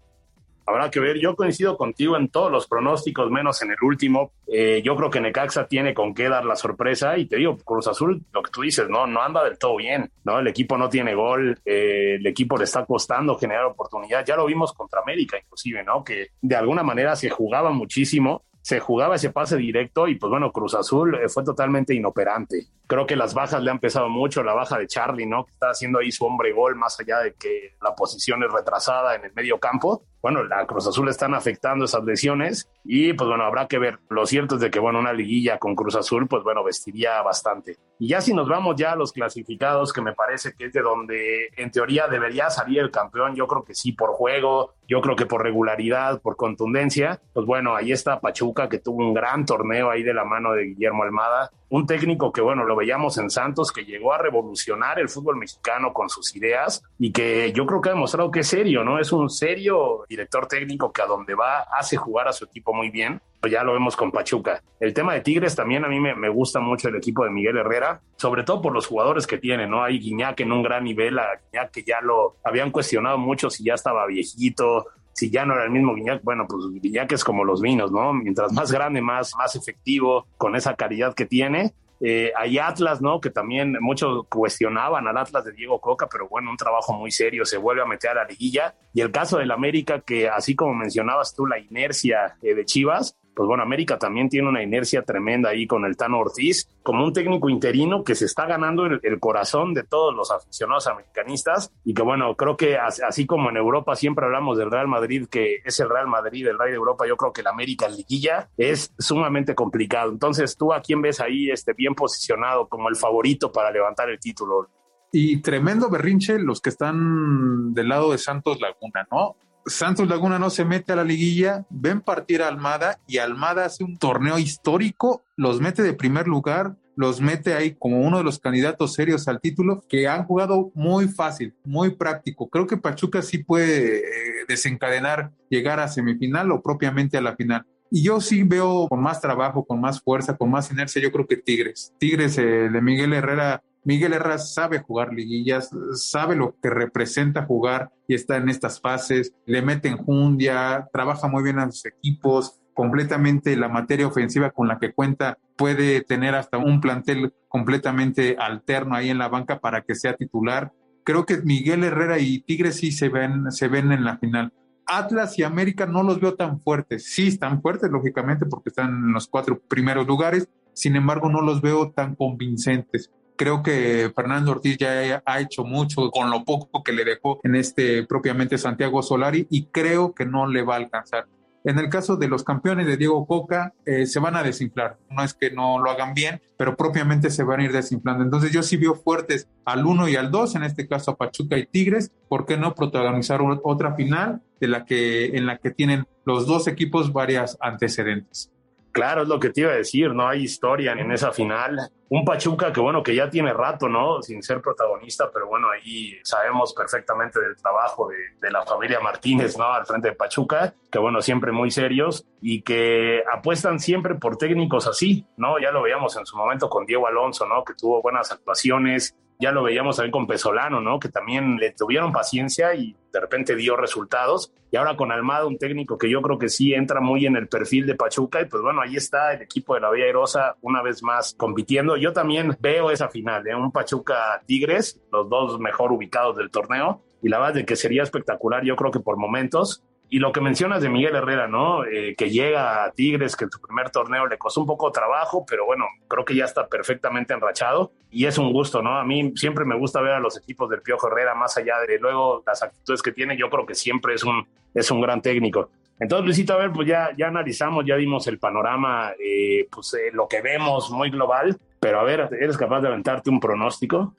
habrá 0.71 0.89
que 0.89 0.99
ver. 0.99 1.19
Yo 1.19 1.35
coincido 1.35 1.77
contigo 1.77 2.17
en 2.17 2.29
todos 2.29 2.51
los 2.51 2.67
pronósticos, 2.67 3.29
menos 3.29 3.61
en 3.61 3.71
el 3.71 3.77
último. 3.81 4.31
Eh, 4.47 4.81
yo 4.83 4.95
creo 4.95 5.09
que 5.09 5.21
Necaxa 5.21 5.67
tiene 5.67 5.93
con 5.93 6.13
qué 6.13 6.29
dar 6.29 6.45
la 6.45 6.55
sorpresa 6.55 7.17
y 7.17 7.25
te 7.25 7.37
digo, 7.37 7.57
Cruz 7.57 7.87
Azul, 7.87 8.23
lo 8.31 8.41
que 8.43 8.51
tú 8.51 8.61
dices, 8.61 8.89
no, 8.89 9.07
no 9.07 9.21
anda 9.21 9.43
del 9.43 9.57
todo 9.57 9.77
bien, 9.77 10.11
¿no? 10.23 10.39
El 10.39 10.47
equipo 10.47 10.77
no 10.77 10.89
tiene 10.89 11.13
gol, 11.15 11.59
eh, 11.65 12.15
el 12.19 12.27
equipo 12.27 12.57
le 12.57 12.65
está 12.65 12.85
costando 12.85 13.37
generar 13.37 13.65
oportunidad. 13.65 14.25
Ya 14.25 14.35
lo 14.35 14.45
vimos 14.45 14.73
contra 14.73 15.01
América, 15.01 15.37
inclusive, 15.37 15.83
¿no? 15.83 16.03
Que 16.03 16.29
de 16.41 16.55
alguna 16.55 16.83
manera 16.83 17.15
se 17.15 17.29
jugaba 17.29 17.71
muchísimo 17.71 18.43
se 18.61 18.79
jugaba 18.79 19.15
ese 19.15 19.31
pase 19.31 19.57
directo 19.57 20.07
y 20.07 20.15
pues 20.15 20.29
bueno, 20.29 20.51
Cruz 20.51 20.75
Azul 20.75 21.15
eh, 21.15 21.29
fue 21.29 21.43
totalmente 21.43 21.95
inoperante. 21.95 22.67
Creo 22.87 23.05
que 23.05 23.15
las 23.15 23.33
bajas 23.33 23.61
le 23.63 23.71
han 23.71 23.79
pesado 23.79 24.09
mucho, 24.09 24.43
la 24.43 24.53
baja 24.53 24.77
de 24.77 24.87
Charlie, 24.87 25.25
¿no? 25.25 25.45
Que 25.45 25.53
está 25.53 25.69
haciendo 25.71 25.99
ahí 25.99 26.11
su 26.11 26.25
hombre 26.25 26.53
gol, 26.53 26.75
más 26.75 26.99
allá 26.99 27.19
de 27.19 27.33
que 27.33 27.75
la 27.81 27.95
posición 27.95 28.43
es 28.43 28.51
retrasada 28.51 29.15
en 29.15 29.25
el 29.25 29.33
medio 29.33 29.59
campo. 29.59 30.03
Bueno, 30.21 30.43
la 30.43 30.65
Cruz 30.67 30.87
Azul 30.87 31.09
están 31.09 31.33
afectando 31.33 31.85
esas 31.85 32.03
lesiones 32.03 32.69
y 32.83 33.13
pues 33.13 33.27
bueno, 33.27 33.43
habrá 33.43 33.67
que 33.67 33.79
ver. 33.79 33.99
Lo 34.09 34.25
cierto 34.27 34.55
es 34.55 34.61
de 34.61 34.69
que 34.69 34.79
bueno, 34.79 34.99
una 34.99 35.13
liguilla 35.13 35.57
con 35.57 35.75
Cruz 35.75 35.95
Azul, 35.95 36.27
pues 36.27 36.43
bueno, 36.43 36.63
vestiría 36.63 37.21
bastante. 37.23 37.77
Y 37.97 38.09
ya 38.09 38.21
si 38.21 38.33
nos 38.33 38.47
vamos 38.47 38.75
ya 38.75 38.91
a 38.91 38.95
los 38.95 39.13
clasificados, 39.13 39.91
que 39.91 40.01
me 40.01 40.13
parece 40.13 40.53
que 40.53 40.65
es 40.65 40.73
de 40.73 40.81
donde 40.81 41.49
en 41.57 41.71
teoría 41.71 42.07
debería 42.07 42.51
salir 42.51 42.79
el 42.79 42.91
campeón, 42.91 43.35
yo 43.35 43.47
creo 43.47 43.63
que 43.63 43.73
sí 43.73 43.93
por 43.93 44.11
juego, 44.11 44.75
yo 44.87 45.01
creo 45.01 45.15
que 45.15 45.25
por 45.25 45.41
regularidad, 45.41 46.21
por 46.21 46.35
contundencia, 46.35 47.19
pues 47.33 47.45
bueno, 47.45 47.75
ahí 47.75 47.91
está 47.91 48.19
Pachuca 48.19 48.69
que 48.69 48.77
tuvo 48.77 48.97
un 48.97 49.13
gran 49.13 49.45
torneo 49.45 49.89
ahí 49.89 50.03
de 50.03 50.13
la 50.13 50.23
mano 50.23 50.53
de 50.53 50.65
Guillermo 50.65 51.03
Almada, 51.03 51.51
un 51.71 51.87
técnico 51.87 52.33
que 52.33 52.41
bueno, 52.41 52.65
lo 52.65 52.75
veíamos 52.75 53.17
en 53.17 53.29
Santos, 53.29 53.71
que 53.71 53.85
llegó 53.85 54.13
a 54.13 54.17
revolucionar 54.17 54.99
el 54.99 55.07
fútbol 55.07 55.37
mexicano 55.37 55.93
con 55.93 56.09
sus 56.09 56.35
ideas 56.35 56.83
y 56.99 57.11
que 57.11 57.53
yo 57.53 57.65
creo 57.65 57.81
que 57.81 57.89
ha 57.89 57.93
demostrado 57.93 58.29
que 58.29 58.41
es 58.41 58.47
serio, 58.47 58.83
¿no? 58.83 58.99
Es 58.99 59.13
un 59.13 59.29
serio 59.29 60.05
director 60.09 60.47
técnico 60.47 60.91
que 60.91 61.01
a 61.01 61.05
donde 61.05 61.33
va 61.33 61.61
hace 61.61 61.95
jugar 61.95 62.27
a 62.27 62.33
su 62.33 62.43
equipo 62.43 62.73
muy 62.73 62.89
bien 62.89 63.21
ya 63.49 63.63
lo 63.63 63.73
vemos 63.73 63.95
con 63.95 64.11
Pachuca. 64.11 64.61
El 64.79 64.93
tema 64.93 65.13
de 65.13 65.21
Tigres 65.21 65.55
también 65.55 65.83
a 65.85 65.87
mí 65.87 65.99
me, 65.99 66.29
gusta 66.29 66.59
mucho 66.59 66.89
el 66.89 66.95
equipo 66.95 67.23
de 67.23 67.31
Miguel 67.31 67.57
Herrera, 67.57 68.01
sobre 68.15 68.43
todo 68.43 68.61
por 68.61 68.73
los 68.73 68.87
jugadores 68.87 69.25
que 69.25 69.37
tiene, 69.37 69.67
¿no? 69.67 69.83
Hay 69.83 69.99
Guiñac 69.99 70.39
en 70.41 70.51
un 70.51 70.63
gran 70.63 70.83
nivel, 70.83 71.17
a 71.19 71.39
Guiñac 71.51 71.71
que 71.71 71.83
ya 71.83 72.01
lo 72.01 72.35
habían 72.43 72.71
cuestionado 72.71 73.17
mucho 73.17 73.49
si 73.49 73.63
ya 73.63 73.73
estaba 73.73 74.05
viejito, 74.05 74.87
si 75.13 75.29
ya 75.29 75.45
no 75.45 75.53
era 75.53 75.65
el 75.65 75.71
mismo 75.71 75.95
Guiñac, 75.95 76.23
bueno, 76.23 76.45
pues 76.47 76.65
Guiñac 76.81 77.11
es 77.11 77.23
como 77.23 77.43
los 77.43 77.61
vinos, 77.61 77.91
¿no? 77.91 78.13
Mientras 78.13 78.51
más 78.53 78.71
grande, 78.71 79.01
más, 79.01 79.35
más 79.35 79.55
efectivo, 79.55 80.25
con 80.37 80.55
esa 80.55 80.75
calidad 80.75 81.13
que 81.13 81.25
tiene. 81.25 81.73
Eh, 82.03 82.31
hay 82.35 82.57
Atlas, 82.57 82.99
¿no? 82.99 83.21
Que 83.21 83.29
también 83.29 83.77
muchos 83.79 84.25
cuestionaban 84.27 85.07
al 85.07 85.17
Atlas 85.17 85.45
de 85.45 85.51
Diego 85.51 85.79
Coca, 85.79 86.07
pero 86.11 86.27
bueno, 86.27 86.49
un 86.49 86.57
trabajo 86.57 86.93
muy 86.93 87.11
serio, 87.11 87.45
se 87.45 87.57
vuelve 87.57 87.83
a 87.83 87.85
meter 87.85 88.11
a 88.11 88.15
la 88.15 88.25
liguilla. 88.25 88.73
Y 88.93 89.01
el 89.01 89.11
caso 89.11 89.37
del 89.37 89.51
América, 89.51 90.01
que 90.01 90.27
así 90.27 90.55
como 90.55 90.73
mencionabas 90.73 91.35
tú, 91.35 91.45
la 91.45 91.59
inercia 91.59 92.37
eh, 92.41 92.55
de 92.55 92.65
Chivas, 92.65 93.15
pues 93.41 93.47
bueno, 93.47 93.63
América 93.63 93.97
también 93.97 94.29
tiene 94.29 94.49
una 94.49 94.61
inercia 94.61 95.01
tremenda 95.01 95.49
ahí 95.49 95.65
con 95.65 95.83
el 95.83 95.97
Tano 95.97 96.19
Ortiz, 96.19 96.69
como 96.83 97.03
un 97.03 97.11
técnico 97.11 97.49
interino 97.49 98.03
que 98.03 98.13
se 98.13 98.25
está 98.25 98.45
ganando 98.45 98.85
el, 98.85 99.19
corazón 99.19 99.73
de 99.73 99.81
todos 99.81 100.13
los 100.13 100.29
aficionados 100.29 100.85
americanistas 100.85 101.73
y 101.83 101.95
que 101.95 102.03
bueno, 102.03 102.35
creo 102.35 102.55
que 102.55 102.77
así 102.77 103.25
como 103.25 103.49
en 103.49 103.57
Europa 103.57 103.95
siempre 103.95 104.25
hablamos 104.25 104.59
del 104.59 104.69
Real 104.69 104.87
Madrid, 104.87 105.25
que 105.27 105.55
es 105.65 105.79
el 105.79 105.89
Real 105.89 106.05
Madrid, 106.05 106.45
el 106.45 106.59
Rey 106.59 106.69
de 106.69 106.77
Europa, 106.77 107.07
yo 107.07 107.17
creo 107.17 107.33
que 107.33 107.41
el 107.41 107.47
América 107.47 107.87
en 107.87 107.95
liguilla 107.95 108.47
es 108.57 108.93
sumamente 108.99 109.55
complicado. 109.55 110.11
Entonces, 110.11 110.55
¿tú 110.55 110.71
a 110.71 110.79
quién 110.79 111.01
ves 111.01 111.19
ahí 111.19 111.49
este, 111.49 111.73
bien 111.73 111.95
posicionado 111.95 112.69
como 112.69 112.89
el 112.89 112.95
favorito 112.95 113.51
para 113.51 113.71
levantar 113.71 114.07
el 114.11 114.19
título? 114.19 114.69
Y 115.11 115.41
tremendo 115.41 115.89
berrinche 115.89 116.37
los 116.37 116.61
que 116.61 116.69
están 116.69 117.73
del 117.73 117.89
lado 117.89 118.11
de 118.11 118.19
Santos 118.19 118.61
Laguna, 118.61 119.07
¿no? 119.11 119.35
Santos 119.65 120.07
Laguna 120.07 120.39
no 120.39 120.49
se 120.49 120.65
mete 120.65 120.93
a 120.93 120.95
la 120.95 121.03
liguilla, 121.03 121.65
ven 121.69 122.01
partir 122.01 122.41
a 122.41 122.47
Almada 122.47 122.99
y 123.07 123.17
Almada 123.17 123.65
hace 123.65 123.83
un 123.83 123.97
torneo 123.97 124.39
histórico, 124.39 125.23
los 125.35 125.61
mete 125.61 125.83
de 125.83 125.93
primer 125.93 126.27
lugar, 126.27 126.75
los 126.95 127.21
mete 127.21 127.53
ahí 127.53 127.75
como 127.77 128.01
uno 128.01 128.17
de 128.17 128.23
los 128.23 128.39
candidatos 128.39 128.93
serios 128.93 129.27
al 129.27 129.39
título, 129.39 129.83
que 129.87 130.07
han 130.07 130.25
jugado 130.25 130.71
muy 130.73 131.07
fácil, 131.07 131.55
muy 131.63 131.95
práctico. 131.95 132.49
Creo 132.49 132.67
que 132.67 132.77
Pachuca 132.77 133.21
sí 133.21 133.39
puede 133.39 133.99
eh, 133.99 134.45
desencadenar, 134.47 135.31
llegar 135.49 135.79
a 135.79 135.87
semifinal 135.87 136.51
o 136.51 136.61
propiamente 136.61 137.17
a 137.17 137.21
la 137.21 137.35
final. 137.35 137.65
Y 137.89 138.03
yo 138.03 138.21
sí 138.21 138.43
veo 138.43 138.87
con 138.87 139.01
más 139.01 139.19
trabajo, 139.19 139.65
con 139.65 139.81
más 139.81 140.01
fuerza, 140.01 140.37
con 140.37 140.49
más 140.49 140.71
inercia, 140.71 141.01
yo 141.01 141.11
creo 141.11 141.27
que 141.27 141.37
Tigres. 141.37 141.93
Tigres 141.99 142.37
eh, 142.37 142.69
de 142.69 142.81
Miguel 142.81 143.13
Herrera 143.13 143.63
Miguel 143.83 144.13
Herrera 144.13 144.37
sabe 144.37 144.79
jugar 144.79 145.11
liguillas, 145.11 145.71
sabe 145.93 146.35
lo 146.35 146.55
que 146.61 146.69
representa 146.69 147.45
jugar 147.45 147.91
y 148.07 148.13
está 148.13 148.37
en 148.37 148.49
estas 148.49 148.79
fases, 148.79 149.33
le 149.47 149.63
mete 149.63 149.87
en 149.87 149.97
jundia, 149.97 150.87
trabaja 150.93 151.27
muy 151.27 151.41
bien 151.41 151.57
a 151.57 151.71
sus 151.71 151.85
equipos, 151.85 152.59
completamente 152.75 153.57
la 153.57 153.69
materia 153.69 154.05
ofensiva 154.05 154.51
con 154.51 154.67
la 154.67 154.77
que 154.77 154.93
cuenta 154.93 155.39
puede 155.55 156.01
tener 156.01 156.35
hasta 156.35 156.57
un 156.59 156.79
plantel 156.79 157.33
completamente 157.47 158.37
alterno 158.39 158.95
ahí 158.95 159.09
en 159.09 159.17
la 159.17 159.29
banca 159.29 159.59
para 159.59 159.81
que 159.81 159.95
sea 159.95 160.15
titular. 160.15 160.71
Creo 161.03 161.25
que 161.25 161.37
Miguel 161.37 161.83
Herrera 161.83 162.19
y 162.19 162.39
Tigres 162.41 162.75
sí 162.75 162.91
se 162.91 163.09
ven, 163.09 163.51
se 163.51 163.67
ven 163.67 163.91
en 163.91 164.03
la 164.03 164.17
final. 164.17 164.53
Atlas 164.85 165.39
y 165.39 165.43
América 165.43 165.87
no 165.87 166.03
los 166.03 166.19
veo 166.19 166.35
tan 166.35 166.61
fuertes. 166.61 167.05
Sí 167.13 167.27
están 167.27 167.61
fuertes, 167.61 167.89
lógicamente, 167.89 168.45
porque 168.45 168.69
están 168.69 168.89
en 168.89 169.13
los 169.13 169.27
cuatro 169.27 169.59
primeros 169.59 170.05
lugares. 170.05 170.47
Sin 170.73 170.95
embargo, 170.95 171.29
no 171.29 171.41
los 171.41 171.61
veo 171.61 171.91
tan 171.91 172.15
convincentes 172.15 173.09
creo 173.41 173.63
que 173.63 174.11
Fernando 174.15 174.51
Ortiz 174.51 174.77
ya 174.77 175.23
ha 175.25 175.39
hecho 175.39 175.63
mucho 175.63 176.11
con 176.11 176.29
lo 176.29 176.45
poco 176.45 176.83
que 176.83 176.91
le 176.91 177.03
dejó 177.03 177.39
en 177.43 177.55
este 177.55 178.05
propiamente 178.05 178.59
Santiago 178.59 179.01
Solari 179.01 179.47
y 179.49 179.65
creo 179.65 180.13
que 180.13 180.27
no 180.27 180.45
le 180.45 180.61
va 180.61 180.75
a 180.75 180.77
alcanzar. 180.77 181.25
En 181.63 181.79
el 181.79 181.89
caso 181.89 182.17
de 182.17 182.27
los 182.27 182.43
campeones 182.43 182.85
de 182.85 182.97
Diego 182.97 183.25
Coca, 183.25 183.73
eh, 183.83 184.05
se 184.05 184.19
van 184.19 184.35
a 184.35 184.43
desinflar. 184.43 184.99
No 185.09 185.23
es 185.23 185.33
que 185.33 185.49
no 185.49 185.79
lo 185.79 185.89
hagan 185.89 186.13
bien, 186.13 186.39
pero 186.55 186.77
propiamente 186.77 187.31
se 187.31 187.41
van 187.41 187.61
a 187.61 187.63
ir 187.63 187.71
desinflando. 187.71 188.23
Entonces 188.23 188.51
yo 188.51 188.61
sí 188.61 188.77
veo 188.77 188.93
fuertes 188.93 189.47
al 189.65 189.87
1 189.87 190.09
y 190.09 190.17
al 190.17 190.29
2, 190.29 190.57
en 190.57 190.63
este 190.63 190.87
caso 190.87 191.09
a 191.09 191.17
Pachuca 191.17 191.57
y 191.57 191.65
Tigres. 191.65 192.11
¿Por 192.29 192.45
qué 192.45 192.57
no 192.57 192.75
protagonizar 192.75 193.41
otra 193.63 193.95
final 193.95 194.43
de 194.59 194.67
la 194.67 194.85
que, 194.85 195.35
en 195.35 195.47
la 195.47 195.57
que 195.57 195.71
tienen 195.71 196.05
los 196.25 196.45
dos 196.45 196.67
equipos 196.67 197.11
varias 197.11 197.57
antecedentes? 197.59 198.51
Claro, 198.91 199.21
es 199.21 199.27
lo 199.27 199.39
que 199.39 199.49
te 199.49 199.61
iba 199.61 199.71
a 199.71 199.75
decir, 199.75 200.13
no 200.13 200.27
hay 200.27 200.43
historia 200.43 200.91
en 200.91 201.11
esa 201.11 201.31
final. 201.31 201.79
Un 202.09 202.25
Pachuca 202.25 202.73
que 202.73 202.81
bueno, 202.81 203.01
que 203.03 203.15
ya 203.15 203.29
tiene 203.29 203.53
rato, 203.53 203.87
¿no? 203.87 204.21
Sin 204.21 204.43
ser 204.43 204.61
protagonista, 204.61 205.29
pero 205.31 205.47
bueno, 205.47 205.69
ahí 205.69 206.19
sabemos 206.23 206.73
perfectamente 206.73 207.39
del 207.39 207.55
trabajo 207.55 208.09
de, 208.09 208.17
de, 208.41 208.51
la 208.51 208.65
familia 208.65 208.99
Martínez, 208.99 209.57
¿no? 209.57 209.71
Al 209.71 209.85
frente 209.85 210.09
de 210.09 210.15
Pachuca, 210.15 210.73
que 210.91 210.99
bueno, 210.99 211.21
siempre 211.21 211.53
muy 211.53 211.71
serios 211.71 212.27
y 212.41 212.63
que 212.63 213.23
apuestan 213.31 213.79
siempre 213.79 214.15
por 214.15 214.35
técnicos 214.35 214.87
así, 214.87 215.25
¿no? 215.37 215.57
Ya 215.57 215.71
lo 215.71 215.81
veíamos 215.81 216.17
en 216.17 216.25
su 216.25 216.35
momento 216.35 216.69
con 216.69 216.85
Diego 216.85 217.07
Alonso, 217.07 217.45
¿no? 217.45 217.63
Que 217.63 217.73
tuvo 217.75 218.01
buenas 218.01 218.29
actuaciones, 218.33 219.15
ya 219.41 219.51
lo 219.51 219.63
veíamos 219.63 219.97
también 219.97 220.11
con 220.11 220.27
Pesolano, 220.27 220.79
¿no? 220.79 220.99
Que 220.99 221.09
también 221.09 221.57
le 221.57 221.71
tuvieron 221.71 222.11
paciencia 222.11 222.75
y 222.75 222.95
de 223.11 223.19
repente 223.19 223.55
dio 223.55 223.75
resultados. 223.75 224.53
Y 224.71 224.77
ahora 224.77 224.95
con 224.95 225.11
Almada, 225.11 225.47
un 225.47 225.57
técnico 225.57 225.97
que 225.97 226.09
yo 226.09 226.21
creo 226.21 226.37
que 226.37 226.47
sí 226.47 226.73
entra 226.73 227.01
muy 227.01 227.25
en 227.25 227.35
el 227.35 227.47
perfil 227.47 227.87
de 227.87 227.95
Pachuca. 227.95 228.39
Y 228.41 228.45
pues 228.45 228.61
bueno, 228.61 228.81
ahí 228.81 228.95
está 228.95 229.33
el 229.33 229.41
equipo 229.41 229.73
de 229.73 229.81
la 229.81 229.91
Villa 229.91 230.05
Airosa 230.05 230.55
una 230.61 230.81
vez 230.81 231.01
más 231.01 231.33
compitiendo. 231.35 231.97
Yo 231.97 232.13
también 232.13 232.55
veo 232.59 232.91
esa 232.91 233.09
final, 233.09 233.45
¿eh? 233.47 233.55
un 233.55 233.71
Pachuca 233.71 234.41
Tigres, 234.45 235.01
los 235.11 235.27
dos 235.27 235.59
mejor 235.59 235.91
ubicados 235.91 236.37
del 236.37 236.51
torneo. 236.51 237.01
Y 237.23 237.29
la 237.29 237.39
verdad 237.39 237.55
de 237.55 237.65
que 237.65 237.75
sería 237.75 238.03
espectacular, 238.03 238.63
yo 238.63 238.75
creo 238.75 238.91
que 238.91 238.99
por 238.99 239.17
momentos. 239.17 239.83
Y 240.13 240.19
lo 240.19 240.33
que 240.33 240.41
mencionas 240.41 240.81
de 240.81 240.89
Miguel 240.89 241.15
Herrera, 241.15 241.47
¿no? 241.47 241.85
Eh, 241.85 242.15
que 242.17 242.29
llega 242.29 242.83
a 242.83 242.91
Tigres, 242.91 243.37
que 243.37 243.45
en 243.45 243.51
su 243.51 243.61
primer 243.61 243.91
torneo 243.91 244.27
le 244.27 244.37
costó 244.37 244.59
un 244.59 244.67
poco 244.67 244.87
de 244.87 244.91
trabajo, 244.91 245.45
pero 245.49 245.65
bueno, 245.65 245.85
creo 246.09 246.25
que 246.25 246.35
ya 246.35 246.43
está 246.43 246.67
perfectamente 246.67 247.33
enrachado 247.33 247.93
y 248.11 248.25
es 248.25 248.37
un 248.37 248.51
gusto, 248.51 248.81
¿no? 248.81 248.99
A 248.99 249.05
mí 249.05 249.31
siempre 249.37 249.63
me 249.63 249.77
gusta 249.77 250.01
ver 250.01 250.11
a 250.11 250.19
los 250.19 250.37
equipos 250.37 250.69
del 250.69 250.81
Piojo 250.81 251.07
Herrera, 251.07 251.33
más 251.33 251.55
allá 251.55 251.75
de 251.87 251.97
luego 251.97 252.43
las 252.45 252.61
actitudes 252.61 253.01
que 253.01 253.13
tiene, 253.13 253.37
yo 253.37 253.49
creo 253.49 253.65
que 253.65 253.73
siempre 253.73 254.13
es 254.15 254.25
un, 254.25 254.45
es 254.73 254.91
un 254.91 254.99
gran 254.99 255.21
técnico. 255.21 255.69
Entonces, 255.97 256.25
Luisito, 256.25 256.55
a 256.55 256.57
ver, 256.57 256.73
pues 256.73 256.89
ya, 256.89 257.11
ya 257.17 257.27
analizamos, 257.27 257.85
ya 257.85 257.95
dimos 257.95 258.27
el 258.27 258.37
panorama, 258.37 259.13
eh, 259.17 259.69
pues 259.71 259.93
eh, 259.93 260.09
lo 260.11 260.27
que 260.27 260.41
vemos 260.41 260.91
muy 260.91 261.09
global, 261.09 261.57
pero 261.79 262.01
a 262.01 262.03
ver, 262.03 262.27
¿eres 262.37 262.57
capaz 262.57 262.81
de 262.81 262.89
aventarte 262.89 263.29
un 263.29 263.39
pronóstico? 263.39 264.13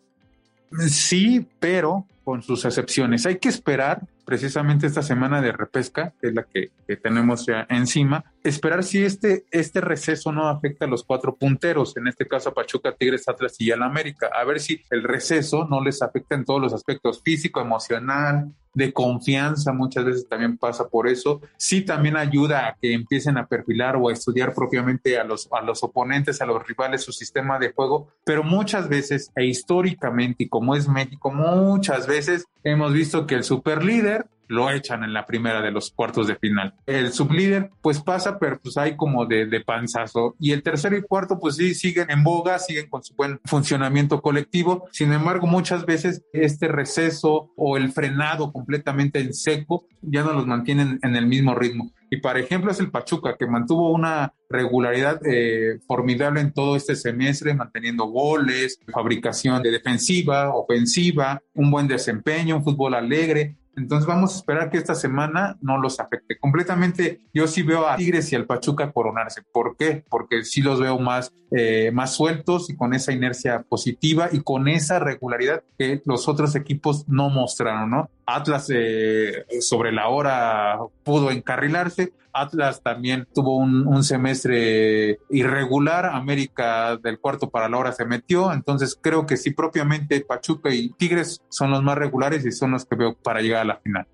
Sí, 0.88 1.46
pero 1.60 2.06
con 2.24 2.42
sus 2.42 2.64
excepciones. 2.64 3.26
Hay 3.26 3.38
que 3.38 3.50
esperar 3.50 4.00
precisamente 4.24 4.86
esta 4.86 5.02
semana 5.02 5.40
de 5.40 5.52
repesca, 5.52 6.14
que 6.20 6.28
es 6.28 6.34
la 6.34 6.44
que, 6.44 6.70
tenemos 7.02 7.46
ya 7.46 7.66
encima, 7.70 8.24
esperar 8.44 8.84
si 8.84 9.02
este, 9.02 9.46
este 9.50 9.80
receso 9.80 10.30
no 10.30 10.48
afecta 10.48 10.84
a 10.84 10.88
los 10.88 11.04
cuatro 11.04 11.36
punteros, 11.36 11.96
en 11.96 12.06
este 12.06 12.28
caso 12.28 12.50
a 12.50 12.54
Pachuca, 12.54 12.94
Tigres, 12.94 13.28
Atlas 13.28 13.56
y 13.58 13.70
al 13.70 13.82
América, 13.82 14.30
a 14.34 14.44
ver 14.44 14.60
si 14.60 14.82
el 14.90 15.02
receso 15.02 15.66
no 15.68 15.82
les 15.82 16.02
afecta 16.02 16.34
en 16.34 16.44
todos 16.44 16.60
los 16.60 16.74
aspectos 16.74 17.22
físico, 17.22 17.60
emocional, 17.60 18.52
de 18.74 18.92
confianza, 18.92 19.72
muchas 19.72 20.04
veces 20.04 20.28
también 20.28 20.56
pasa 20.56 20.88
por 20.88 21.08
eso. 21.08 21.40
Sí 21.56 21.82
también 21.82 22.16
ayuda 22.16 22.66
a 22.66 22.76
que 22.80 22.94
empiecen 22.94 23.36
a 23.36 23.46
perfilar 23.46 23.96
o 23.96 24.08
a 24.08 24.12
estudiar 24.12 24.54
propiamente 24.54 25.18
a 25.18 25.24
los, 25.24 25.48
a 25.52 25.62
los 25.62 25.82
oponentes, 25.82 26.40
a 26.40 26.46
los 26.46 26.66
rivales, 26.66 27.02
su 27.02 27.12
sistema 27.12 27.58
de 27.58 27.72
juego, 27.72 28.08
pero 28.24 28.42
muchas 28.42 28.88
veces 28.88 29.30
e 29.36 29.44
históricamente, 29.44 30.44
y 30.44 30.48
como 30.48 30.74
es 30.74 30.88
México, 30.88 31.30
muchas 31.30 32.06
veces 32.06 32.46
hemos 32.64 32.92
visto 32.92 33.26
que 33.26 33.34
el 33.34 33.44
superlíder 33.44 34.26
lo 34.52 34.70
echan 34.70 35.02
en 35.02 35.12
la 35.12 35.26
primera 35.26 35.60
de 35.60 35.70
los 35.70 35.90
cuartos 35.90 36.26
de 36.26 36.36
final. 36.36 36.74
El 36.86 37.12
sublíder 37.12 37.70
pues 37.80 38.00
pasa, 38.00 38.38
pero 38.38 38.60
pues 38.60 38.76
hay 38.76 38.96
como 38.96 39.26
de, 39.26 39.46
de 39.46 39.60
panzazo. 39.60 40.36
Y 40.38 40.52
el 40.52 40.62
tercero 40.62 40.96
y 40.96 41.02
cuarto 41.02 41.38
pues 41.40 41.56
sí 41.56 41.74
siguen 41.74 42.10
en 42.10 42.22
boga, 42.22 42.58
siguen 42.58 42.88
con 42.88 43.02
su 43.02 43.14
buen 43.14 43.40
funcionamiento 43.44 44.20
colectivo. 44.20 44.86
Sin 44.92 45.12
embargo, 45.12 45.46
muchas 45.46 45.86
veces 45.86 46.22
este 46.32 46.68
receso 46.68 47.50
o 47.56 47.76
el 47.76 47.92
frenado 47.92 48.52
completamente 48.52 49.20
en 49.20 49.34
seco 49.34 49.86
ya 50.02 50.22
no 50.22 50.32
los 50.32 50.46
mantienen 50.46 50.98
en 51.02 51.16
el 51.16 51.26
mismo 51.26 51.54
ritmo. 51.54 51.92
Y 52.10 52.18
por 52.18 52.36
ejemplo 52.36 52.70
es 52.70 52.78
el 52.78 52.90
Pachuca, 52.90 53.36
que 53.38 53.46
mantuvo 53.46 53.90
una 53.90 54.34
regularidad 54.50 55.18
eh, 55.24 55.78
formidable 55.86 56.42
en 56.42 56.52
todo 56.52 56.76
este 56.76 56.94
semestre, 56.94 57.54
manteniendo 57.54 58.04
goles, 58.04 58.78
fabricación 58.92 59.62
de 59.62 59.70
defensiva, 59.70 60.54
ofensiva, 60.54 61.40
un 61.54 61.70
buen 61.70 61.88
desempeño, 61.88 62.58
un 62.58 62.64
fútbol 62.64 62.94
alegre. 62.94 63.56
Entonces 63.76 64.06
vamos 64.06 64.34
a 64.34 64.36
esperar 64.36 64.70
que 64.70 64.78
esta 64.78 64.94
semana 64.94 65.56
no 65.60 65.78
los 65.78 65.98
afecte. 65.98 66.38
Completamente 66.38 67.20
yo 67.32 67.46
sí 67.46 67.62
veo 67.62 67.88
a 67.88 67.96
Tigres 67.96 68.30
y 68.32 68.36
al 68.36 68.46
Pachuca 68.46 68.92
coronarse. 68.92 69.42
¿Por 69.42 69.76
qué? 69.76 70.04
Porque 70.08 70.44
sí 70.44 70.60
los 70.60 70.80
veo 70.80 70.98
más, 70.98 71.32
eh, 71.50 71.90
más 71.92 72.14
sueltos 72.14 72.68
y 72.70 72.76
con 72.76 72.94
esa 72.94 73.12
inercia 73.12 73.62
positiva 73.62 74.28
y 74.30 74.40
con 74.40 74.68
esa 74.68 74.98
regularidad 74.98 75.62
que 75.78 76.02
los 76.04 76.28
otros 76.28 76.54
equipos 76.54 77.08
no 77.08 77.30
mostraron, 77.30 77.90
¿no? 77.90 78.10
Atlas 78.26 78.68
eh, 78.72 79.44
sobre 79.60 79.92
la 79.92 80.08
hora 80.08 80.78
pudo 81.04 81.30
encarrilarse. 81.30 82.12
Atlas 82.32 82.82
también 82.82 83.28
tuvo 83.34 83.56
un, 83.56 84.02
semestre 84.02 85.18
irregular. 85.30 86.06
América 86.06 86.96
del 86.96 87.18
cuarto 87.18 87.50
para 87.50 87.68
la 87.68 87.78
hora 87.78 87.92
se 87.92 88.04
metió. 88.04 88.52
Entonces 88.52 88.98
creo 89.00 89.26
que 89.26 89.36
sí, 89.36 89.50
propiamente 89.50 90.20
Pachuca 90.22 90.70
y 90.70 90.90
Tigres 90.90 91.42
son 91.48 91.70
los 91.70 91.82
más 91.82 91.98
regulares 91.98 92.44
y 92.46 92.52
son 92.52 92.72
los 92.72 92.86
que 92.86 92.96
veo 92.96 93.14
para 93.14 93.40
llegar 93.40 93.62
a 93.62 93.64
la 93.66 93.76
final. 93.76 94.06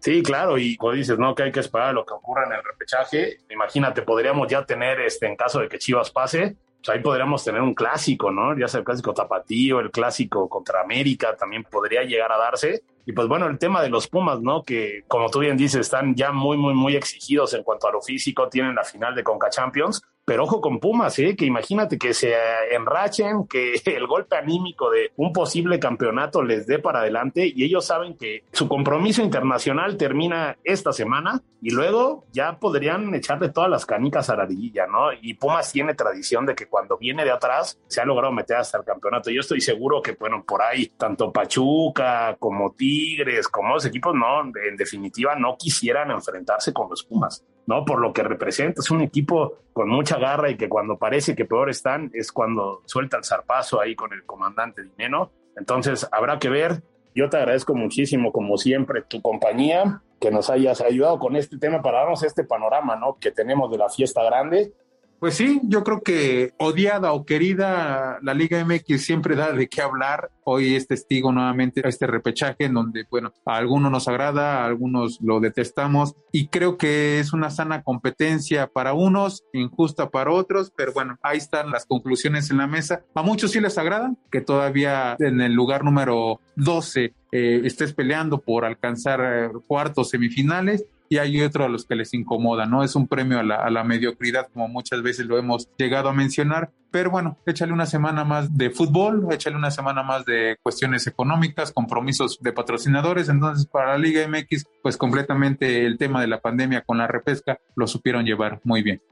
Sí, 0.00 0.22
claro, 0.22 0.56
y 0.56 0.76
como 0.76 0.92
dices, 0.92 1.18
¿no? 1.18 1.34
Que 1.34 1.44
hay 1.44 1.52
que 1.52 1.60
esperar 1.60 1.92
lo 1.92 2.06
que 2.06 2.14
ocurra 2.14 2.46
en 2.46 2.52
el 2.52 2.62
repechaje. 2.62 3.38
Imagínate, 3.50 4.02
podríamos 4.02 4.46
ya 4.48 4.64
tener, 4.64 5.00
este, 5.00 5.26
en 5.26 5.36
caso 5.36 5.60
de 5.60 5.68
que 5.68 5.78
Chivas 5.78 6.10
pase, 6.10 6.56
pues 6.78 6.96
ahí 6.96 7.02
podríamos 7.02 7.44
tener 7.44 7.60
un 7.60 7.74
clásico, 7.74 8.30
¿no? 8.30 8.56
Ya 8.58 8.68
sea 8.68 8.78
el 8.78 8.84
clásico 8.84 9.12
tapatío, 9.12 9.80
el 9.80 9.90
clásico 9.90 10.48
contra 10.48 10.82
América, 10.82 11.36
también 11.36 11.64
podría 11.64 12.02
llegar 12.02 12.32
a 12.32 12.38
darse. 12.38 12.82
Y 13.04 13.12
pues 13.12 13.28
bueno, 13.28 13.46
el 13.46 13.58
tema 13.58 13.82
de 13.82 13.88
los 13.88 14.08
Pumas, 14.08 14.40
¿no? 14.40 14.62
Que 14.62 15.04
como 15.06 15.30
tú 15.30 15.40
bien 15.40 15.56
dices, 15.56 15.82
están 15.82 16.14
ya 16.14 16.32
muy, 16.32 16.56
muy, 16.56 16.74
muy 16.74 16.96
exigidos 16.96 17.54
en 17.54 17.62
cuanto 17.62 17.88
a 17.88 17.92
lo 17.92 18.02
físico, 18.02 18.48
tienen 18.48 18.74
la 18.74 18.84
final 18.84 19.14
de 19.14 19.22
Conca 19.22 19.48
Champions, 19.48 20.02
pero 20.26 20.42
ojo 20.42 20.60
con 20.60 20.80
Pumas, 20.80 21.16
¿eh? 21.20 21.36
que 21.36 21.46
imagínate 21.46 21.98
que 21.98 22.12
se 22.12 22.34
enrachen, 22.72 23.46
que 23.46 23.74
el 23.86 24.06
golpe 24.08 24.36
anímico 24.36 24.90
de 24.90 25.12
un 25.16 25.32
posible 25.32 25.78
campeonato 25.78 26.42
les 26.42 26.66
dé 26.66 26.80
para 26.80 26.98
adelante 26.98 27.50
y 27.54 27.62
ellos 27.62 27.86
saben 27.86 28.16
que 28.16 28.42
su 28.52 28.68
compromiso 28.68 29.22
internacional 29.22 29.96
termina 29.96 30.58
esta 30.64 30.92
semana 30.92 31.40
y 31.62 31.70
luego 31.70 32.24
ya 32.32 32.58
podrían 32.58 33.14
echarle 33.14 33.50
todas 33.50 33.70
las 33.70 33.86
canicas 33.86 34.28
a 34.28 34.36
la 34.36 34.46
liguilla, 34.46 34.86
¿no? 34.88 35.12
Y 35.12 35.34
Pumas 35.34 35.70
tiene 35.72 35.94
tradición 35.94 36.44
de 36.44 36.56
que 36.56 36.66
cuando 36.66 36.98
viene 36.98 37.24
de 37.24 37.30
atrás 37.30 37.78
se 37.86 38.00
ha 38.00 38.04
logrado 38.04 38.32
meter 38.32 38.56
hasta 38.56 38.78
el 38.78 38.84
campeonato. 38.84 39.30
Yo 39.30 39.40
estoy 39.40 39.60
seguro 39.60 40.02
que, 40.02 40.12
bueno, 40.12 40.44
por 40.46 40.60
ahí 40.60 40.86
tanto 40.96 41.32
Pachuca 41.32 42.36
como 42.38 42.72
Tigres, 42.72 43.46
como 43.46 43.74
los 43.74 43.86
equipos, 43.86 44.12
no, 44.14 44.42
en 44.42 44.76
definitiva 44.76 45.36
no 45.36 45.56
quisieran 45.56 46.10
enfrentarse 46.10 46.72
con 46.72 46.90
los 46.90 47.04
Pumas. 47.04 47.44
¿no? 47.66 47.84
Por 47.84 48.00
lo 48.00 48.12
que 48.12 48.22
representa, 48.22 48.80
es 48.80 48.90
un 48.90 49.02
equipo 49.02 49.58
con 49.72 49.88
mucha 49.88 50.15
garra 50.16 50.50
y 50.50 50.56
que 50.56 50.68
cuando 50.68 50.98
parece 50.98 51.34
que 51.34 51.44
peor 51.44 51.70
están 51.70 52.10
es 52.14 52.32
cuando 52.32 52.82
suelta 52.86 53.16
el 53.16 53.24
zarpazo 53.24 53.80
ahí 53.80 53.94
con 53.94 54.12
el 54.12 54.24
comandante 54.24 54.82
Dineno. 54.82 55.30
Entonces, 55.56 56.08
habrá 56.12 56.38
que 56.38 56.48
ver. 56.48 56.82
Yo 57.14 57.30
te 57.30 57.38
agradezco 57.38 57.74
muchísimo, 57.74 58.30
como 58.30 58.58
siempre, 58.58 59.02
tu 59.02 59.22
compañía, 59.22 60.02
que 60.20 60.30
nos 60.30 60.50
hayas 60.50 60.82
ayudado 60.82 61.18
con 61.18 61.34
este 61.36 61.58
tema 61.58 61.80
para 61.80 62.00
darnos 62.00 62.22
este 62.22 62.44
panorama, 62.44 62.96
¿no? 62.96 63.16
Que 63.18 63.30
tenemos 63.30 63.70
de 63.70 63.78
la 63.78 63.88
fiesta 63.88 64.22
grande 64.22 64.74
pues 65.18 65.34
sí, 65.34 65.60
yo 65.64 65.82
creo 65.82 66.02
que 66.02 66.52
odiada 66.58 67.12
o 67.12 67.24
querida, 67.24 68.18
la 68.22 68.34
Liga 68.34 68.64
MX 68.64 69.02
siempre 69.02 69.36
da 69.36 69.52
de 69.52 69.68
qué 69.68 69.82
hablar. 69.82 70.30
Hoy 70.44 70.74
es 70.74 70.86
testigo 70.86 71.32
nuevamente 71.32 71.82
a 71.84 71.88
este 71.88 72.06
repechaje 72.06 72.64
en 72.64 72.74
donde, 72.74 73.04
bueno, 73.10 73.32
a 73.44 73.56
algunos 73.56 73.90
nos 73.90 74.08
agrada, 74.08 74.62
a 74.62 74.66
algunos 74.66 75.18
lo 75.20 75.40
detestamos 75.40 76.14
y 76.32 76.48
creo 76.48 76.76
que 76.76 77.18
es 77.18 77.32
una 77.32 77.50
sana 77.50 77.82
competencia 77.82 78.66
para 78.68 78.92
unos, 78.92 79.44
injusta 79.52 80.10
para 80.10 80.30
otros, 80.30 80.72
pero 80.76 80.92
bueno, 80.92 81.18
ahí 81.22 81.38
están 81.38 81.70
las 81.70 81.86
conclusiones 81.86 82.50
en 82.50 82.58
la 82.58 82.66
mesa. 82.66 83.02
A 83.14 83.22
muchos 83.22 83.50
sí 83.52 83.60
les 83.60 83.78
agrada 83.78 84.14
que 84.30 84.40
todavía 84.40 85.16
en 85.18 85.40
el 85.40 85.52
lugar 85.52 85.84
número 85.84 86.40
12 86.56 87.14
eh, 87.32 87.60
estés 87.64 87.92
peleando 87.92 88.38
por 88.38 88.64
alcanzar 88.64 89.20
eh, 89.20 89.50
cuartos 89.66 90.10
semifinales 90.10 90.84
y 91.08 91.18
hay 91.18 91.40
otro 91.42 91.64
a 91.64 91.68
los 91.68 91.86
que 91.86 91.94
les 91.94 92.14
incomoda, 92.14 92.66
¿no? 92.66 92.82
Es 92.82 92.96
un 92.96 93.06
premio 93.06 93.38
a 93.38 93.42
la, 93.42 93.56
a 93.56 93.70
la, 93.70 93.84
mediocridad, 93.84 94.48
como 94.52 94.68
muchas 94.68 95.02
veces 95.02 95.26
lo 95.26 95.38
hemos 95.38 95.68
llegado 95.76 96.08
a 96.08 96.12
mencionar. 96.12 96.70
Pero 96.90 97.10
bueno, 97.10 97.38
échale 97.46 97.72
una 97.72 97.86
semana 97.86 98.24
más 98.24 98.56
de 98.56 98.70
fútbol, 98.70 99.26
échale 99.30 99.56
una 99.56 99.70
semana 99.70 100.02
más 100.02 100.24
de 100.24 100.56
cuestiones 100.62 101.06
económicas, 101.06 101.72
compromisos 101.72 102.38
de 102.40 102.52
patrocinadores. 102.52 103.28
Entonces, 103.28 103.66
para 103.66 103.92
la 103.92 103.98
Liga 103.98 104.26
MX, 104.26 104.64
pues 104.82 104.96
completamente 104.96 105.84
el 105.84 105.98
tema 105.98 106.20
de 106.20 106.28
la 106.28 106.40
pandemia 106.40 106.82
con 106.82 106.98
la 106.98 107.06
repesca 107.06 107.58
lo 107.74 107.86
supieron 107.86 108.24
llevar 108.24 108.60
muy 108.64 108.82
bien. 108.82 109.02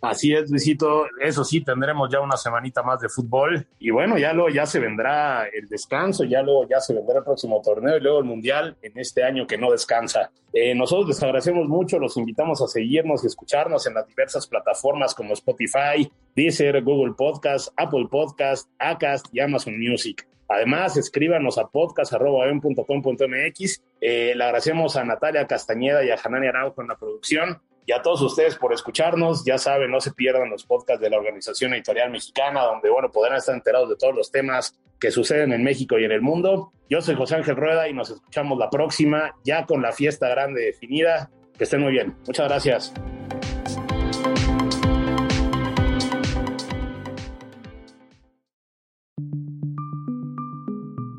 Así 0.00 0.34
es, 0.34 0.50
Luisito. 0.50 1.06
Eso 1.20 1.44
sí, 1.44 1.62
tendremos 1.62 2.10
ya 2.10 2.20
una 2.20 2.36
semanita 2.36 2.82
más 2.82 3.00
de 3.00 3.08
fútbol. 3.08 3.66
Y 3.78 3.90
bueno, 3.90 4.18
ya 4.18 4.32
luego 4.32 4.50
ya 4.50 4.66
se 4.66 4.78
vendrá 4.78 5.46
el 5.48 5.68
descanso, 5.68 6.24
ya 6.24 6.42
luego 6.42 6.68
ya 6.68 6.80
se 6.80 6.94
vendrá 6.94 7.18
el 7.18 7.24
próximo 7.24 7.60
torneo 7.62 7.96
y 7.96 8.00
luego 8.00 8.18
el 8.18 8.24
Mundial 8.24 8.76
en 8.82 8.98
este 8.98 9.24
año 9.24 9.46
que 9.46 9.58
no 9.58 9.70
descansa. 9.70 10.30
Eh, 10.52 10.74
nosotros 10.74 11.08
les 11.08 11.22
agradecemos 11.22 11.68
mucho, 11.68 11.98
los 11.98 12.16
invitamos 12.16 12.62
a 12.62 12.66
seguirnos 12.66 13.24
y 13.24 13.26
escucharnos 13.26 13.86
en 13.86 13.94
las 13.94 14.06
diversas 14.06 14.46
plataformas 14.46 15.14
como 15.14 15.32
Spotify, 15.32 16.10
Deezer, 16.34 16.82
Google 16.82 17.14
Podcast, 17.14 17.72
Apple 17.76 18.06
Podcast, 18.10 18.70
Acast 18.78 19.26
y 19.32 19.40
Amazon 19.40 19.78
Music. 19.78 20.26
Además, 20.48 20.96
escríbanos 20.96 21.58
a 21.58 21.66
podcast.com.mx. 21.66 23.82
Eh, 24.00 24.32
le 24.36 24.44
agradecemos 24.44 24.96
a 24.96 25.04
Natalia 25.04 25.46
Castañeda 25.46 26.04
y 26.04 26.10
a 26.10 26.16
Janani 26.16 26.46
Araujo 26.46 26.82
en 26.82 26.88
la 26.88 26.96
producción 26.96 27.60
y 27.86 27.92
a 27.92 28.02
todos 28.02 28.20
ustedes 28.20 28.56
por 28.56 28.72
escucharnos. 28.72 29.44
Ya 29.44 29.58
saben, 29.58 29.90
no 29.90 30.00
se 30.00 30.12
pierdan 30.12 30.50
los 30.50 30.64
podcasts 30.64 31.00
de 31.00 31.08
la 31.08 31.16
Organización 31.16 31.72
Editorial 31.72 32.10
Mexicana, 32.10 32.64
donde, 32.64 32.90
bueno, 32.90 33.10
podrán 33.10 33.38
estar 33.38 33.54
enterados 33.54 33.88
de 33.88 33.96
todos 33.96 34.14
los 34.14 34.30
temas 34.30 34.76
que 34.98 35.10
suceden 35.10 35.52
en 35.52 35.62
México 35.62 35.98
y 35.98 36.04
en 36.04 36.12
el 36.12 36.20
mundo. 36.20 36.72
Yo 36.90 37.00
soy 37.00 37.14
José 37.14 37.36
Ángel 37.36 37.56
Rueda 37.56 37.88
y 37.88 37.94
nos 37.94 38.10
escuchamos 38.10 38.58
la 38.58 38.70
próxima, 38.70 39.36
ya 39.44 39.66
con 39.66 39.82
la 39.82 39.92
fiesta 39.92 40.28
grande 40.28 40.62
definida. 40.62 41.30
Que 41.56 41.64
estén 41.64 41.80
muy 41.80 41.92
bien. 41.92 42.16
Muchas 42.26 42.48
gracias. 42.48 42.92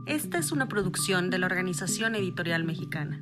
Esta 0.05 0.39
es 0.39 0.51
una 0.51 0.67
producción 0.67 1.29
de 1.29 1.37
la 1.37 1.45
Organización 1.45 2.15
Editorial 2.15 2.63
Mexicana. 2.65 3.21